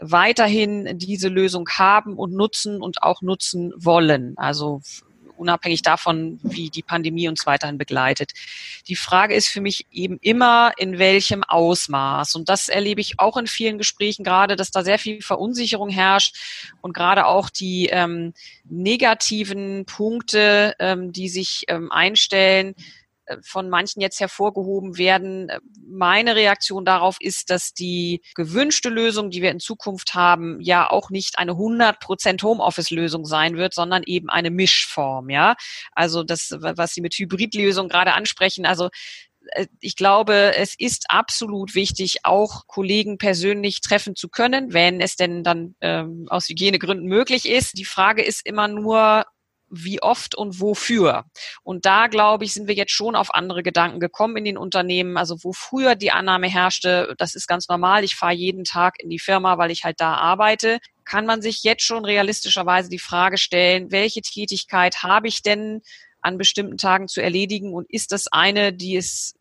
weiterhin 0.01 0.99
diese 0.99 1.29
Lösung 1.29 1.69
haben 1.69 2.17
und 2.17 2.33
nutzen 2.33 2.83
und 2.83 3.03
auch 3.03 3.23
nutzen 3.23 3.73
wollen. 3.77 4.35
Also 4.37 4.83
unabhängig 5.37 5.83
davon, 5.83 6.39
wie 6.43 6.71
die 6.71 6.83
Pandemie 6.83 7.29
uns 7.29 7.47
weiterhin 7.47 7.79
begleitet. 7.79 8.33
Die 8.89 8.97
Frage 8.97 9.35
ist 9.35 9.49
für 9.49 9.61
mich 9.61 9.87
eben 9.91 10.19
immer, 10.21 10.73
in 10.79 10.99
welchem 10.99 11.43
Ausmaß. 11.45 12.35
Und 12.35 12.49
das 12.49 12.69
erlebe 12.69 13.01
ich 13.01 13.19
auch 13.19 13.37
in 13.37 13.47
vielen 13.47 13.79
Gesprächen 13.79 14.25
gerade, 14.25 14.57
dass 14.57 14.71
da 14.71 14.83
sehr 14.83 14.99
viel 14.99 15.23
Verunsicherung 15.23 15.89
herrscht 15.89 16.37
und 16.81 16.95
gerade 16.95 17.27
auch 17.27 17.51
die 17.51 17.89
ähm, 17.91 18.33
negativen 18.65 19.85
Punkte, 19.87 20.75
ähm, 20.79 21.13
die 21.13 21.29
sich 21.29 21.65
ähm, 21.69 21.91
einstellen, 21.91 22.75
von 23.43 23.69
manchen 23.69 24.01
jetzt 24.01 24.21
hervorgehoben 24.21 24.99
werden. 24.99 25.49
Meine 25.87 26.37
Reaktion 26.37 26.85
darauf 26.85 27.17
ist, 27.21 27.51
dass 27.51 27.73
die 27.73 28.23
gewünschte 28.35 28.89
Lösung, 28.89 29.31
die 29.31 29.43
wir 29.43 29.51
in 29.51 29.61
Zukunft 29.61 30.15
haben, 30.15 30.61
ja 30.61 30.91
auch 30.91 31.11
nicht 31.11 31.39
eine 31.39 31.53
100% 31.53 32.43
Homeoffice-Lösung 32.43 33.25
sein 33.25 33.57
wird, 33.57 33.75
sondern 33.75 34.03
eben 34.05 34.29
eine 34.29 34.51
Mischform, 34.51 35.31
ja. 35.31 35.55
Also 35.93 36.23
das, 36.23 36.55
was 36.59 36.95
Sie 36.95 37.01
mit 37.01 37.15
Hybridlösung 37.15 37.89
gerade 37.89 38.15
ansprechen, 38.15 38.67
also 38.67 38.91
äh, 39.53 39.67
ich 39.81 39.97
glaube, 39.97 40.55
es 40.57 40.75
ist 40.79 41.07
absolut 41.09 41.75
wichtig, 41.75 42.19
auch 42.25 42.67
Kollegen 42.67 43.19
persönlich 43.19 43.81
treffen 43.81 44.17
zu 44.17 44.29
können, 44.29 44.73
wenn 44.73 45.01
es 45.01 45.17
denn 45.17 45.43
dann 45.43 45.75
ähm, 45.81 46.27
aus 46.29 46.49
Hygienegründen 46.49 47.07
möglich 47.07 47.49
ist. 47.49 47.79
Die 47.79 47.85
Frage 47.85 48.23
ist 48.23 48.47
immer 48.47 48.69
nur, 48.69 49.25
wie 49.83 50.03
oft 50.03 50.35
und 50.35 50.61
wofür. 50.61 51.25
Und 51.63 51.87
da, 51.87 52.07
glaube 52.07 52.45
ich, 52.45 52.55
sind 52.55 52.69
wir 52.69 52.75
jetzt 52.75 52.93
schon 52.93 53.17
auf 53.17 53.35
andere 53.35 53.63
Gedanken 53.63 54.01
gekommen 54.01 54.37
in 54.37 54.45
den 54.45 54.59
Unternehmen. 54.59 55.17
Also 55.17 55.37
wo 55.43 55.53
früher 55.53 55.95
die 55.95 56.13
Annahme 56.13 56.49
herrschte, 56.49 57.15
das 57.19 57.35
ist 57.35 57.47
ganz 57.47 57.69
normal, 57.69 58.05
ich 58.05 58.17
fahre 58.17 58.35
jeden 58.35 58.65
Tag 58.65 59.01
in 59.01 59.11
die 59.11 59.19
Firma, 59.19 59.59
weil 59.59 59.71
ich 59.71 59.85
halt 59.85 60.01
da 60.01 60.15
arbeite, 60.15 60.79
kann 61.05 61.27
man 61.27 61.43
sich 61.43 61.63
jetzt 61.63 61.83
schon 61.83 62.05
realistischerweise 62.05 62.89
die 62.89 62.99
Frage 62.99 63.39
stellen, 63.39 63.91
welche 63.91 64.23
Tätigkeit 64.23 65.03
habe 65.03 65.29
ich 65.29 65.43
denn 65.43 65.83
an 66.21 66.39
bestimmten 66.39 66.79
Tagen 66.79 67.09
zu 67.09 67.23
erledigen 67.23 67.75
und 67.75 67.91
ist 67.91 68.13
das 68.13 68.29
eine, 68.29 68.73
die 68.73 68.97
es 68.97 69.37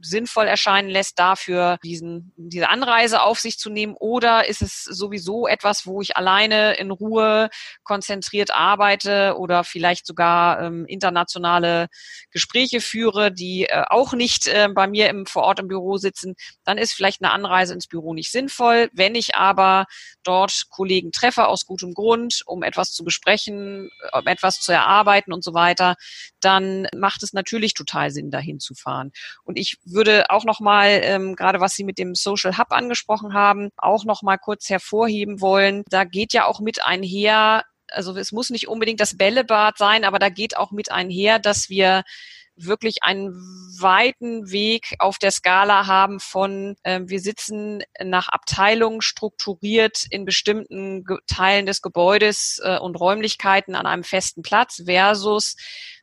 sinnvoll 0.00 0.46
erscheinen 0.46 0.88
lässt, 0.88 1.18
dafür 1.18 1.78
diesen, 1.84 2.32
diese 2.36 2.68
Anreise 2.68 3.22
auf 3.22 3.38
sich 3.38 3.58
zu 3.58 3.70
nehmen? 3.70 3.94
Oder 3.98 4.48
ist 4.48 4.62
es 4.62 4.84
sowieso 4.84 5.46
etwas, 5.46 5.86
wo 5.86 6.00
ich 6.00 6.16
alleine 6.16 6.74
in 6.74 6.90
Ruhe 6.90 7.48
konzentriert 7.82 8.54
arbeite 8.54 9.36
oder 9.38 9.64
vielleicht 9.64 10.06
sogar 10.06 10.60
ähm, 10.62 10.86
internationale 10.86 11.88
Gespräche 12.30 12.80
führe, 12.80 13.32
die 13.32 13.64
äh, 13.64 13.84
auch 13.88 14.12
nicht 14.12 14.46
äh, 14.46 14.68
bei 14.74 14.86
mir 14.86 15.08
im, 15.08 15.26
vor 15.26 15.42
Ort 15.42 15.60
im 15.60 15.68
Büro 15.68 15.96
sitzen? 15.96 16.34
Dann 16.64 16.78
ist 16.78 16.92
vielleicht 16.92 17.22
eine 17.22 17.32
Anreise 17.32 17.74
ins 17.74 17.86
Büro 17.86 18.14
nicht 18.14 18.30
sinnvoll. 18.30 18.88
Wenn 18.92 19.14
ich 19.14 19.34
aber 19.34 19.86
dort 20.22 20.64
Kollegen 20.70 21.12
treffe 21.12 21.46
aus 21.46 21.66
gutem 21.66 21.94
Grund, 21.94 22.42
um 22.46 22.62
etwas 22.62 22.92
zu 22.92 23.04
besprechen, 23.04 23.90
um 24.12 24.26
etwas 24.26 24.60
zu 24.60 24.72
erarbeiten 24.72 25.32
und 25.32 25.44
so 25.44 25.54
weiter, 25.54 25.96
dann 26.40 26.86
macht 26.94 27.22
es 27.22 27.32
natürlich 27.32 27.74
total 27.74 28.10
Sinn, 28.10 28.30
dahin 28.30 28.60
zu 28.60 28.74
fahren. 28.74 29.12
Und 29.44 29.58
ich 29.58 29.78
würde 29.86 30.30
auch 30.30 30.44
noch 30.44 30.60
mal 30.60 31.00
ähm, 31.02 31.36
gerade 31.36 31.60
was 31.60 31.74
Sie 31.74 31.84
mit 31.84 31.98
dem 31.98 32.14
Social 32.14 32.58
Hub 32.58 32.72
angesprochen 32.72 33.32
haben, 33.34 33.70
auch 33.76 34.04
noch 34.04 34.22
mal 34.22 34.36
kurz 34.36 34.68
hervorheben 34.68 35.40
wollen. 35.40 35.84
Da 35.88 36.04
geht 36.04 36.32
ja 36.32 36.46
auch 36.46 36.60
mit 36.60 36.84
einher, 36.84 37.64
also 37.88 38.14
es 38.16 38.32
muss 38.32 38.50
nicht 38.50 38.68
unbedingt 38.68 39.00
das 39.00 39.16
Bällebad 39.16 39.78
sein, 39.78 40.04
aber 40.04 40.18
da 40.18 40.28
geht 40.28 40.56
auch 40.56 40.72
mit 40.72 40.90
einher, 40.90 41.38
dass 41.38 41.68
wir 41.68 42.02
wirklich 42.56 43.02
einen 43.02 43.32
weiten 43.78 44.50
Weg 44.50 44.94
auf 44.98 45.18
der 45.18 45.30
Skala 45.30 45.86
haben 45.86 46.20
von, 46.20 46.76
äh, 46.82 47.00
wir 47.04 47.20
sitzen 47.20 47.82
nach 48.02 48.28
Abteilungen 48.28 49.02
strukturiert 49.02 50.04
in 50.10 50.24
bestimmten 50.24 51.04
Teilen 51.26 51.66
des 51.66 51.82
Gebäudes 51.82 52.60
äh, 52.64 52.78
und 52.78 52.96
Räumlichkeiten 52.96 53.74
an 53.74 53.86
einem 53.86 54.04
festen 54.04 54.42
Platz 54.42 54.82
versus 54.86 55.56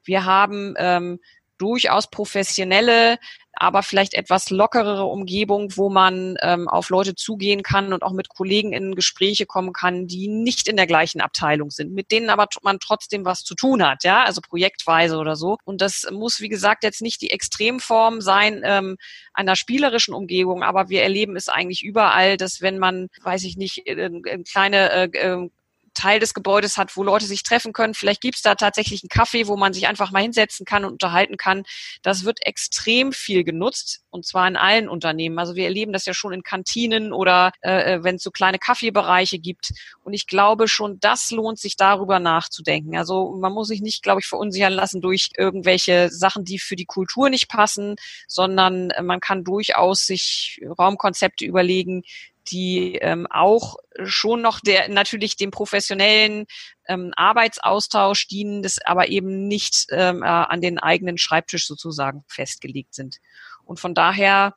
wir 0.05 0.25
haben 0.25 0.73
ähm, 0.77 1.19
durchaus 1.57 2.09
professionelle, 2.09 3.17
aber 3.55 3.83
vielleicht 3.83 4.15
etwas 4.15 4.49
lockerere 4.49 5.05
Umgebung, 5.05 5.77
wo 5.77 5.89
man 5.89 6.35
ähm, 6.41 6.67
auf 6.67 6.89
Leute 6.89 7.13
zugehen 7.13 7.61
kann 7.61 7.93
und 7.93 8.01
auch 8.01 8.11
mit 8.11 8.29
Kollegen 8.29 8.73
in 8.73 8.95
Gespräche 8.95 9.45
kommen 9.45 9.73
kann, 9.73 10.07
die 10.07 10.27
nicht 10.27 10.67
in 10.67 10.75
der 10.75 10.87
gleichen 10.87 11.21
Abteilung 11.21 11.69
sind, 11.69 11.93
mit 11.93 12.11
denen 12.11 12.29
aber 12.29 12.47
man 12.63 12.79
trotzdem 12.79 13.25
was 13.25 13.43
zu 13.43 13.53
tun 13.53 13.85
hat, 13.87 14.03
ja, 14.03 14.23
also 14.23 14.41
projektweise 14.41 15.17
oder 15.17 15.35
so. 15.35 15.57
Und 15.65 15.81
das 15.81 16.07
muss, 16.11 16.39
wie 16.39 16.49
gesagt, 16.49 16.83
jetzt 16.83 17.01
nicht 17.01 17.21
die 17.21 17.29
Extremform 17.29 18.21
sein 18.21 18.61
ähm, 18.63 18.97
einer 19.33 19.55
spielerischen 19.55 20.15
Umgebung, 20.15 20.63
aber 20.63 20.89
wir 20.89 21.03
erleben 21.03 21.35
es 21.35 21.47
eigentlich 21.47 21.83
überall, 21.83 22.37
dass 22.37 22.61
wenn 22.61 22.79
man, 22.79 23.09
weiß 23.21 23.43
ich 23.43 23.55
nicht, 23.55 23.87
äh, 23.87 23.93
äh, 23.93 24.43
kleine 24.43 24.91
äh, 24.91 25.09
äh 25.13 25.49
Teil 25.93 26.19
des 26.19 26.33
Gebäudes 26.33 26.77
hat, 26.77 26.95
wo 26.95 27.03
Leute 27.03 27.25
sich 27.25 27.43
treffen 27.43 27.73
können. 27.73 27.93
Vielleicht 27.93 28.21
gibt's 28.21 28.41
da 28.41 28.55
tatsächlich 28.55 29.03
einen 29.03 29.09
Kaffee, 29.09 29.47
wo 29.47 29.57
man 29.57 29.73
sich 29.73 29.87
einfach 29.87 30.11
mal 30.11 30.21
hinsetzen 30.21 30.65
kann 30.65 30.85
und 30.85 30.93
unterhalten 30.93 31.37
kann. 31.37 31.63
Das 32.01 32.25
wird 32.25 32.45
extrem 32.45 33.11
viel 33.11 33.43
genutzt 33.43 34.01
und 34.09 34.25
zwar 34.25 34.47
in 34.47 34.55
allen 34.55 34.89
Unternehmen. 34.89 35.39
Also 35.39 35.55
wir 35.55 35.65
erleben 35.65 35.93
das 35.93 36.05
ja 36.05 36.13
schon 36.13 36.33
in 36.33 36.43
Kantinen 36.43 37.13
oder 37.13 37.51
äh, 37.61 37.95
äh 37.95 38.03
wenn 38.03 38.15
es 38.15 38.23
so 38.23 38.31
kleine 38.31 38.59
Kaffeebereiche 38.59 39.39
gibt. 39.39 39.71
Und 40.03 40.13
ich 40.13 40.27
glaube 40.27 40.67
schon, 40.67 40.99
das 40.99 41.31
lohnt 41.31 41.59
sich 41.59 41.77
darüber 41.77 42.19
nachzudenken. 42.19 42.97
Also 42.97 43.35
man 43.39 43.53
muss 43.53 43.67
sich 43.67 43.81
nicht, 43.81 44.03
glaube 44.03 44.21
ich, 44.21 44.27
verunsichern 44.27 44.73
lassen 44.73 45.01
durch 45.01 45.29
irgendwelche 45.37 46.09
Sachen, 46.09 46.45
die 46.45 46.59
für 46.59 46.75
die 46.75 46.85
Kultur 46.85 47.29
nicht 47.29 47.49
passen, 47.49 47.95
sondern 48.27 48.91
man 49.01 49.19
kann 49.19 49.43
durchaus 49.43 50.05
sich 50.05 50.59
Raumkonzepte 50.77 51.45
überlegen, 51.45 52.03
die 52.47 52.95
ähm, 52.95 53.27
auch 53.29 53.75
schon 54.03 54.41
noch 54.41 54.59
der 54.59 54.89
natürlich 54.89 55.37
dem 55.37 55.51
professionellen 55.51 56.45
ähm, 56.87 57.13
Arbeitsaustausch 57.15 58.27
dienen, 58.27 58.63
das 58.63 58.79
aber 58.83 59.09
eben 59.09 59.47
nicht 59.47 59.85
ähm, 59.91 60.23
äh, 60.23 60.27
an 60.27 60.61
den 60.61 60.79
eigenen 60.79 61.17
Schreibtisch 61.17 61.67
sozusagen 61.67 62.23
festgelegt 62.27 62.95
sind. 62.95 63.19
Und 63.63 63.79
von 63.79 63.95
daher 63.95 64.55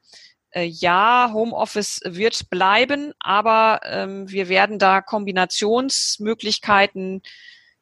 äh, 0.50 0.64
ja, 0.64 1.30
Homeoffice 1.32 2.00
wird 2.04 2.50
bleiben, 2.50 3.12
aber 3.20 3.80
ähm, 3.84 4.28
wir 4.30 4.48
werden 4.48 4.78
da 4.78 5.00
Kombinationsmöglichkeiten 5.02 7.22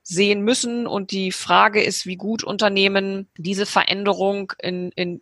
sehen 0.03 0.43
müssen. 0.43 0.87
Und 0.87 1.11
die 1.11 1.33
Frage 1.33 1.83
ist, 1.83 2.07
wie 2.07 2.17
gut 2.17 2.45
Unternehmen 2.45 3.29
diese 3.37 3.67
Veränderung 3.67 4.53
in, 4.61 4.93
in 4.93 5.21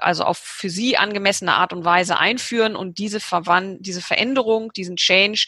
also 0.00 0.24
auf 0.24 0.38
für 0.38 0.70
sie 0.70 0.96
angemessene 0.96 1.54
Art 1.54 1.72
und 1.72 1.84
Weise 1.84 2.18
einführen 2.18 2.76
und 2.76 2.98
diese, 2.98 3.20
Verwand 3.20 3.84
diese 3.86 4.00
Veränderung, 4.00 4.72
diesen 4.72 4.96
Change 4.96 5.46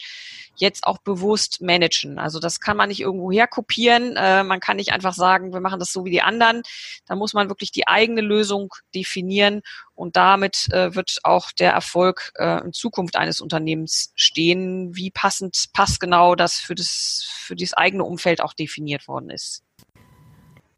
jetzt 0.55 0.85
auch 0.85 0.99
bewusst 0.99 1.61
managen. 1.61 2.19
Also 2.19 2.39
das 2.39 2.59
kann 2.59 2.77
man 2.77 2.89
nicht 2.89 2.99
irgendwo 2.99 3.31
herkopieren. 3.31 4.15
Äh, 4.15 4.43
man 4.43 4.59
kann 4.59 4.77
nicht 4.77 4.91
einfach 4.93 5.13
sagen, 5.13 5.53
wir 5.53 5.59
machen 5.59 5.79
das 5.79 5.91
so 5.91 6.05
wie 6.05 6.11
die 6.11 6.21
anderen. 6.21 6.61
Da 7.05 7.15
muss 7.15 7.33
man 7.33 7.49
wirklich 7.49 7.71
die 7.71 7.87
eigene 7.87 8.21
Lösung 8.21 8.73
definieren 8.93 9.61
und 9.95 10.15
damit 10.15 10.67
äh, 10.71 10.93
wird 10.95 11.19
auch 11.23 11.51
der 11.51 11.71
Erfolg 11.71 12.31
äh, 12.35 12.63
in 12.63 12.73
Zukunft 12.73 13.15
eines 13.15 13.41
Unternehmens 13.41 14.11
stehen, 14.15 14.95
wie 14.95 15.11
passend, 15.11 15.69
passgenau 15.73 16.35
das 16.35 16.55
für 16.55 16.75
das, 16.75 17.25
für 17.27 17.55
das 17.55 17.73
eigene 17.73 18.03
Umfeld 18.03 18.41
auch 18.41 18.53
definiert 18.53 19.07
worden 19.07 19.29
ist. 19.29 19.63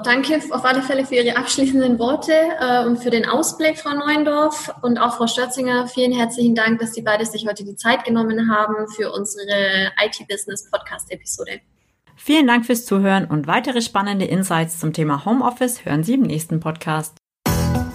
Danke 0.04 0.40
auf 0.52 0.66
alle 0.66 0.82
Fälle 0.82 1.06
für 1.06 1.16
Ihre 1.16 1.38
abschließenden 1.38 1.98
Worte 1.98 2.34
äh, 2.60 2.86
und 2.86 2.98
für 2.98 3.10
den 3.10 3.26
Ausblick, 3.26 3.78
Frau 3.80 3.96
Neuendorf 3.96 4.74
und 4.82 4.98
auch 4.98 5.18
Frau 5.18 5.28
Störzinger. 5.28 5.88
Vielen 5.88 6.12
herzlichen 6.12 6.56
Dank, 6.56 6.80
dass 6.80 6.94
Sie 6.94 7.02
beide 7.02 7.26
sich 7.26 7.48
heute 7.48 7.64
die 7.64 7.76
Zeit 7.76 8.04
genommen 8.04 8.52
haben 8.52 8.88
für 8.90 9.12
unsere 9.12 9.92
IT-Business 10.04 10.70
Podcast-Episode. 10.70 11.62
Vielen 12.16 12.48
Dank 12.48 12.66
fürs 12.66 12.86
Zuhören 12.86 13.26
und 13.26 13.48
weitere 13.48 13.82
spannende 13.82 14.26
Insights 14.26 14.80
zum 14.80 14.94
Thema 14.94 15.26
Homeoffice 15.26 15.86
hören 15.86 16.04
Sie 16.04 16.14
im 16.14 16.22
nächsten 16.22 16.60
Podcast. 16.60 17.23